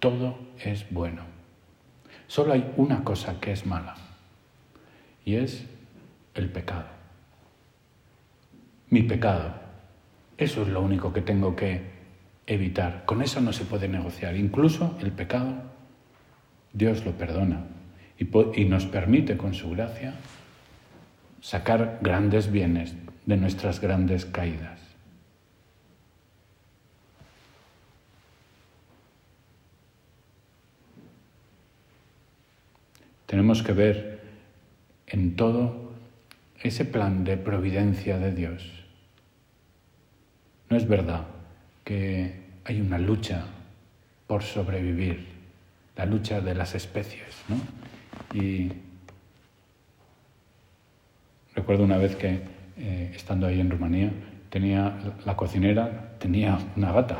todo 0.00 0.36
es 0.58 0.90
bueno. 0.90 1.22
Solo 2.26 2.52
hay 2.52 2.74
una 2.76 3.04
cosa 3.04 3.38
que 3.40 3.52
es 3.52 3.64
mala 3.64 4.03
y 5.24 5.36
es 5.36 5.64
el 6.34 6.50
pecado. 6.50 6.86
Mi 8.90 9.02
pecado. 9.02 9.54
Eso 10.36 10.62
es 10.62 10.68
lo 10.68 10.82
único 10.82 11.12
que 11.12 11.22
tengo 11.22 11.54
que 11.56 11.82
evitar. 12.46 13.04
Con 13.06 13.22
eso 13.22 13.40
no 13.40 13.52
se 13.52 13.64
puede 13.64 13.88
negociar. 13.88 14.36
Incluso 14.36 14.96
el 15.00 15.12
pecado, 15.12 15.62
Dios 16.72 17.04
lo 17.04 17.12
perdona 17.12 17.64
y, 18.18 18.64
nos 18.64 18.86
permite 18.86 19.36
con 19.36 19.54
su 19.54 19.70
gracia 19.70 20.14
sacar 21.40 21.98
grandes 22.02 22.50
bienes 22.50 22.94
de 23.26 23.36
nuestras 23.36 23.80
grandes 23.80 24.24
caídas. 24.24 24.80
Tenemos 33.26 33.62
que 33.62 33.72
ver 33.72 34.13
en 35.06 35.36
todo 35.36 35.92
ese 36.62 36.84
plan 36.84 37.24
de 37.24 37.36
providencia 37.36 38.18
de 38.18 38.32
Dios. 38.34 38.84
No 40.70 40.76
es 40.76 40.88
verdad 40.88 41.26
que 41.84 42.44
hay 42.64 42.80
una 42.80 42.98
lucha 42.98 43.44
por 44.26 44.42
sobrevivir, 44.42 45.26
la 45.96 46.06
lucha 46.06 46.40
de 46.40 46.54
las 46.54 46.74
especies, 46.74 47.36
¿no? 47.48 47.56
Y 48.40 48.72
recuerdo 51.54 51.84
una 51.84 51.98
vez 51.98 52.16
que, 52.16 52.40
eh, 52.78 53.12
estando 53.14 53.46
ahí 53.46 53.60
en 53.60 53.70
Rumanía, 53.70 54.10
tenía 54.48 54.98
la 55.24 55.36
cocinera 55.36 56.14
tenía 56.24 56.58
una 56.74 56.90
gata. 56.90 57.18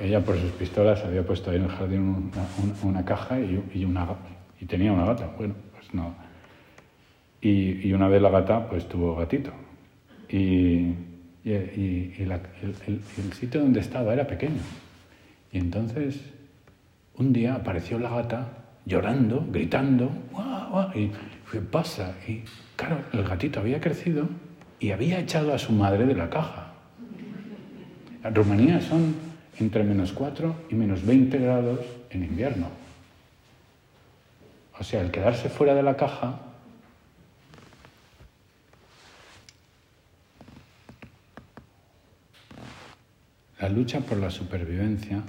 Ella 0.00 0.24
por 0.24 0.38
sus 0.38 0.52
pistolas 0.52 1.04
había 1.04 1.22
puesto 1.26 1.50
ahí 1.50 1.58
en 1.58 1.64
el 1.64 1.70
jardín 1.70 2.30
una, 2.82 3.04
caja 3.04 3.38
y, 3.38 3.62
y, 3.74 4.64
tenía 4.64 4.92
una 4.92 5.04
gata. 5.04 5.30
Bueno, 5.36 5.54
pues 5.74 5.92
no. 5.92 6.14
Y, 7.42 7.92
una 7.92 8.08
vez 8.08 8.20
la 8.20 8.30
gata, 8.30 8.68
pues 8.68 8.88
tuvo 8.88 9.16
gatito. 9.16 9.52
Y, 10.28 10.94
el, 11.44 13.32
sitio 13.32 13.60
donde 13.60 13.80
estaba 13.80 14.12
era 14.12 14.26
pequeño. 14.26 14.60
Y 15.52 15.58
entonces, 15.58 16.20
un 17.16 17.32
día 17.32 17.54
apareció 17.54 17.98
la 17.98 18.10
gata 18.10 18.48
llorando, 18.84 19.46
gritando, 19.50 20.10
y 20.94 21.10
¿qué 21.50 21.60
pasa? 21.60 22.14
Y 22.28 22.42
claro, 22.76 22.98
el 23.12 23.24
gatito 23.24 23.60
había 23.60 23.80
crecido 23.80 24.28
y 24.78 24.92
había 24.92 25.18
echado 25.18 25.54
a 25.54 25.58
su 25.58 25.72
madre 25.72 26.06
de 26.06 26.14
la 26.14 26.30
caja. 26.30 26.72
En 28.22 28.34
Rumanía 28.34 28.80
son 28.80 29.14
entre 29.58 29.82
menos 29.84 30.12
4 30.12 30.54
y 30.70 30.74
menos 30.74 31.04
20 31.04 31.38
grados 31.38 31.80
en 32.10 32.24
invierno. 32.24 32.68
O 34.78 34.84
sea, 34.84 35.02
el 35.02 35.10
quedarse 35.10 35.48
fuera 35.48 35.74
de 35.74 35.82
la 35.82 35.96
caja 35.96 36.40
La 43.60 43.68
lucha 43.68 44.00
por 44.00 44.18
la 44.18 44.30
supervivencia 44.30 45.22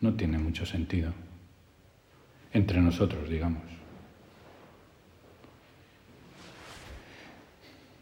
no 0.00 0.14
tiene 0.14 0.38
mucho 0.38 0.64
sentido. 0.64 1.12
Entre 2.52 2.80
nosotros, 2.80 3.28
digamos. 3.28 3.62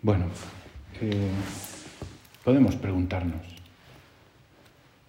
Bueno, 0.00 0.26
eh, 1.00 1.30
podemos 2.44 2.76
preguntarnos, 2.76 3.42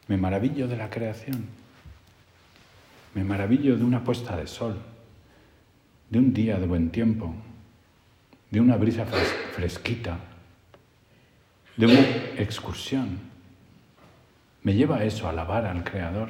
¿me 0.07 0.17
maravillo 0.17 0.67
de 0.67 0.77
la 0.77 0.89
creación? 0.89 1.45
¿Me 3.13 3.23
maravillo 3.23 3.77
de 3.77 3.83
una 3.83 4.03
puesta 4.03 4.35
de 4.35 4.47
sol? 4.47 4.81
de 6.09 6.19
un 6.19 6.33
día 6.33 6.59
de 6.59 6.67
buen 6.67 6.91
tiempo, 6.91 7.33
de 8.51 8.61
una 8.61 8.77
brisa 8.77 9.05
fresquita, 9.53 10.19
de 11.77 11.85
una 11.87 11.99
excursión. 12.37 13.34
Me 14.65 14.73
lleva 14.73 15.03
eso 15.03 15.27
a 15.27 15.29
alabar 15.29 15.67
al 15.67 15.83
Creador. 15.83 16.29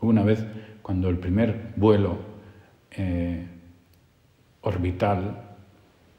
Una 0.00 0.22
vez 0.22 0.44
cuando 0.80 1.08
el 1.08 1.18
primer 1.18 1.72
vuelo 1.74 2.20
eh, 2.92 3.44
orbital 4.60 5.42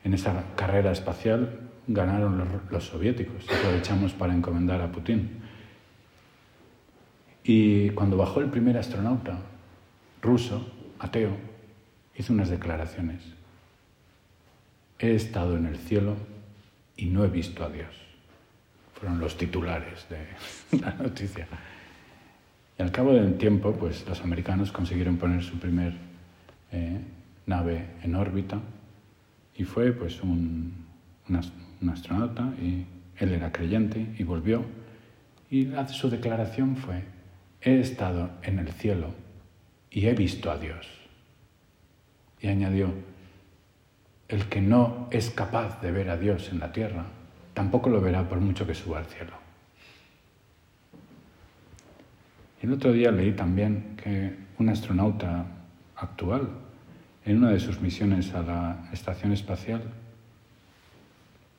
en 0.03 0.13
esa 0.13 0.43
carrera 0.57 0.91
espacial 0.91 1.61
ganaron 1.87 2.37
los, 2.37 2.47
los 2.69 2.83
soviéticos. 2.87 3.45
Aprovechamos 3.49 4.11
para 4.11 4.33
encomendar 4.33 4.81
a 4.81 4.91
Putin. 4.91 5.39
Y 7.45 7.91
cuando 7.91 8.17
bajó 8.17 8.41
el 8.41 8.49
primer 8.49 8.77
astronauta 8.77 9.39
ruso, 10.21 10.69
ateo, 10.99 11.37
hizo 12.17 12.33
unas 12.33 12.49
declaraciones. 12.49 13.23
He 14.99 15.15
estado 15.15 15.55
en 15.55 15.67
el 15.67 15.77
cielo 15.77 16.17
y 16.97 17.05
no 17.05 17.23
he 17.23 17.29
visto 17.29 17.63
a 17.63 17.69
Dios. 17.69 18.08
Fueron 18.99 19.19
los 19.19 19.37
titulares 19.37 20.07
de 20.09 20.79
la 20.81 20.93
noticia. 20.93 21.47
Y 22.77 22.81
al 22.81 22.91
cabo 22.91 23.13
del 23.13 23.37
tiempo, 23.37 23.73
pues 23.73 24.07
los 24.07 24.21
americanos 24.21 24.71
consiguieron 24.71 25.17
poner 25.17 25.43
su 25.43 25.59
primer 25.59 25.93
eh, 26.71 26.99
nave 27.45 27.85
en 28.03 28.15
órbita 28.15 28.59
y 29.55 29.63
fue 29.63 29.91
pues 29.91 30.21
un, 30.21 30.73
un 31.27 31.89
astronauta 31.89 32.53
y 32.61 32.85
él 33.17 33.33
era 33.33 33.51
creyente 33.51 34.15
y 34.17 34.23
volvió 34.23 34.63
y 35.49 35.71
su 35.87 36.09
declaración 36.09 36.77
fue, 36.77 37.03
he 37.61 37.79
estado 37.79 38.29
en 38.43 38.59
el 38.59 38.69
cielo 38.69 39.07
y 39.89 40.05
he 40.05 40.13
visto 40.13 40.51
a 40.51 40.57
Dios. 40.57 40.87
Y 42.39 42.47
añadió, 42.47 42.93
el 44.27 44.45
que 44.45 44.61
no 44.61 45.07
es 45.11 45.31
capaz 45.31 45.81
de 45.81 45.91
ver 45.91 46.11
a 46.11 46.17
Dios 46.17 46.49
en 46.51 46.59
la 46.59 46.71
tierra, 46.71 47.05
tampoco 47.59 47.89
lo 47.89 47.99
verá 47.99 48.23
por 48.23 48.39
mucho 48.39 48.65
que 48.65 48.73
suba 48.73 48.99
al 48.99 49.05
cielo. 49.05 49.33
El 52.61 52.71
otro 52.71 52.93
día 52.93 53.11
leí 53.11 53.33
también 53.33 53.97
que 54.01 54.33
un 54.59 54.69
astronauta 54.69 55.45
actual, 55.97 56.47
en 57.25 57.35
una 57.35 57.49
de 57.49 57.59
sus 57.59 57.81
misiones 57.81 58.33
a 58.33 58.43
la 58.43 58.89
estación 58.93 59.33
espacial, 59.33 59.81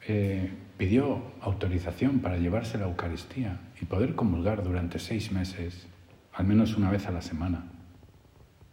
eh, 0.08 0.50
pidió 0.78 1.20
autorización 1.42 2.20
para 2.20 2.38
llevarse 2.38 2.78
la 2.78 2.86
Eucaristía 2.86 3.60
y 3.78 3.84
poder 3.84 4.14
comulgar 4.14 4.64
durante 4.64 4.98
seis 4.98 5.30
meses, 5.30 5.86
al 6.32 6.46
menos 6.46 6.78
una 6.78 6.90
vez 6.90 7.06
a 7.08 7.10
la 7.10 7.20
semana 7.20 7.64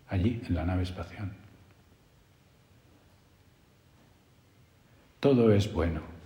allí 0.08 0.42
en 0.48 0.56
la 0.56 0.64
nave 0.64 0.84
espacial. 0.84 1.30
Todo 5.20 5.52
es 5.52 5.74
bueno. 5.74 6.17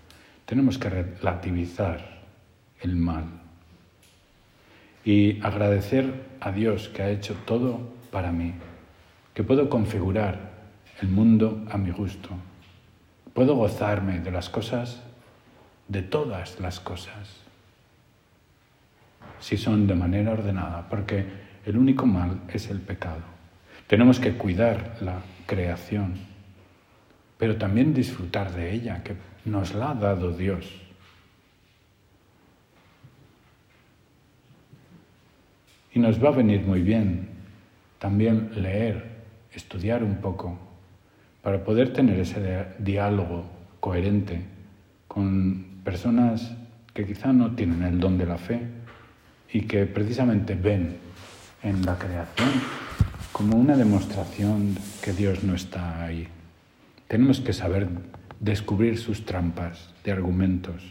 Tenemos 0.52 0.78
que 0.78 0.90
relativizar 0.90 2.02
el 2.82 2.98
mal 2.98 3.24
y 5.06 5.42
agradecer 5.42 6.26
a 6.42 6.52
Dios 6.52 6.90
que 6.90 7.04
ha 7.04 7.10
hecho 7.10 7.36
todo 7.46 7.80
para 8.12 8.34
mí, 8.34 8.56
que 9.34 9.46
puedo 9.46 9.70
configurar 9.70 10.52
el 11.02 11.08
mundo 11.08 11.66
a 11.72 11.78
mi 11.78 11.92
gusto. 11.92 12.32
Puedo 13.34 13.56
gozarme 13.56 14.20
de 14.20 14.30
las 14.30 14.50
cosas, 14.50 15.02
de 15.88 16.02
todas 16.02 16.60
las 16.60 16.82
cosas, 16.82 17.38
si 19.40 19.56
son 19.56 19.88
de 19.88 19.96
manera 19.96 20.34
ordenada, 20.34 20.90
porque 20.90 21.28
el 21.66 21.78
único 21.78 22.06
mal 22.06 22.42
es 22.50 22.70
el 22.70 22.82
pecado. 22.82 23.24
Tenemos 23.88 24.20
que 24.20 24.34
cuidar 24.34 24.98
la 25.00 25.22
creación, 25.46 26.16
pero 27.38 27.56
también 27.56 27.94
disfrutar 27.94 28.52
de 28.52 28.74
ella, 28.74 29.02
nos 29.46 29.74
la 29.74 29.92
ha 29.92 29.96
dado 29.96 30.32
Dios. 30.32 30.66
Y 35.94 36.00
nos 36.00 36.24
va 36.24 36.30
a 36.30 36.34
venir 36.34 36.62
muy 36.62 36.82
bien 36.82 37.30
también 38.00 38.50
leer, 38.56 39.04
estudiar 39.54 40.04
un 40.04 40.16
poco, 40.16 40.58
para 41.44 41.64
poder 41.64 41.94
tener 41.94 42.20
ese 42.20 42.66
diálogo 42.80 43.46
coherente 43.80 44.42
con 45.08 45.82
personas 45.84 46.52
que 46.94 47.06
quizá 47.06 47.32
no 47.32 47.52
tienen 47.52 47.84
el 47.84 48.00
don 48.00 48.18
de 48.18 48.26
la 48.26 48.38
fe 48.38 48.62
y 49.54 49.62
que 49.62 49.86
precisamente 49.86 50.56
ven 50.56 50.98
en 51.62 51.86
la 51.86 51.98
creación 51.98 52.50
como 53.32 53.58
una 53.58 53.78
demostración 53.78 54.76
que 55.02 55.14
Dios 55.14 55.44
no 55.44 55.54
está 55.54 56.04
ahí. 56.04 56.28
Tenemos 57.08 57.40
que 57.40 57.54
saber 57.54 57.88
descubrir 58.42 58.98
sus 58.98 59.24
trampas 59.24 59.94
de 60.04 60.12
argumentos. 60.12 60.84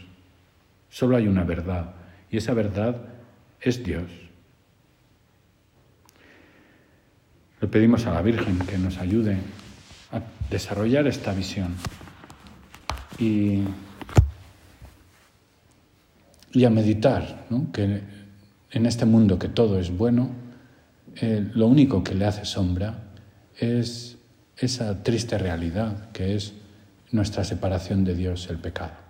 Solo 0.89 1.17
hay 1.17 1.27
una 1.27 1.43
verdad 1.43 1.93
y 2.31 2.37
esa 2.37 2.53
verdad 2.53 2.95
es 3.59 3.83
Dios. 3.83 4.09
Le 7.59 7.67
pedimos 7.67 8.07
a 8.07 8.13
la 8.13 8.21
Virgen 8.21 8.57
que 8.59 8.77
nos 8.77 8.97
ayude 8.97 9.37
a 10.11 10.21
desarrollar 10.49 11.05
esta 11.07 11.33
visión 11.33 11.75
y, 13.19 13.59
y 16.53 16.65
a 16.65 16.69
meditar, 16.69 17.45
que 17.71 18.01
en 18.71 18.85
este 18.85 19.05
mundo 19.05 19.37
que 19.37 19.49
todo 19.49 19.77
es 19.77 19.95
bueno, 19.95 20.31
eh, 21.17 21.51
lo 21.53 21.67
único 21.67 22.03
que 22.03 22.15
le 22.15 22.25
hace 22.25 22.45
sombra 22.45 23.11
es 23.57 24.17
esa 24.57 25.03
triste 25.03 25.37
realidad 25.37 26.09
que 26.11 26.35
es 26.35 26.53
nuestra 27.11 27.43
separación 27.43 28.03
de 28.03 28.15
Dios, 28.15 28.47
el 28.49 28.57
pecado. 28.57 29.00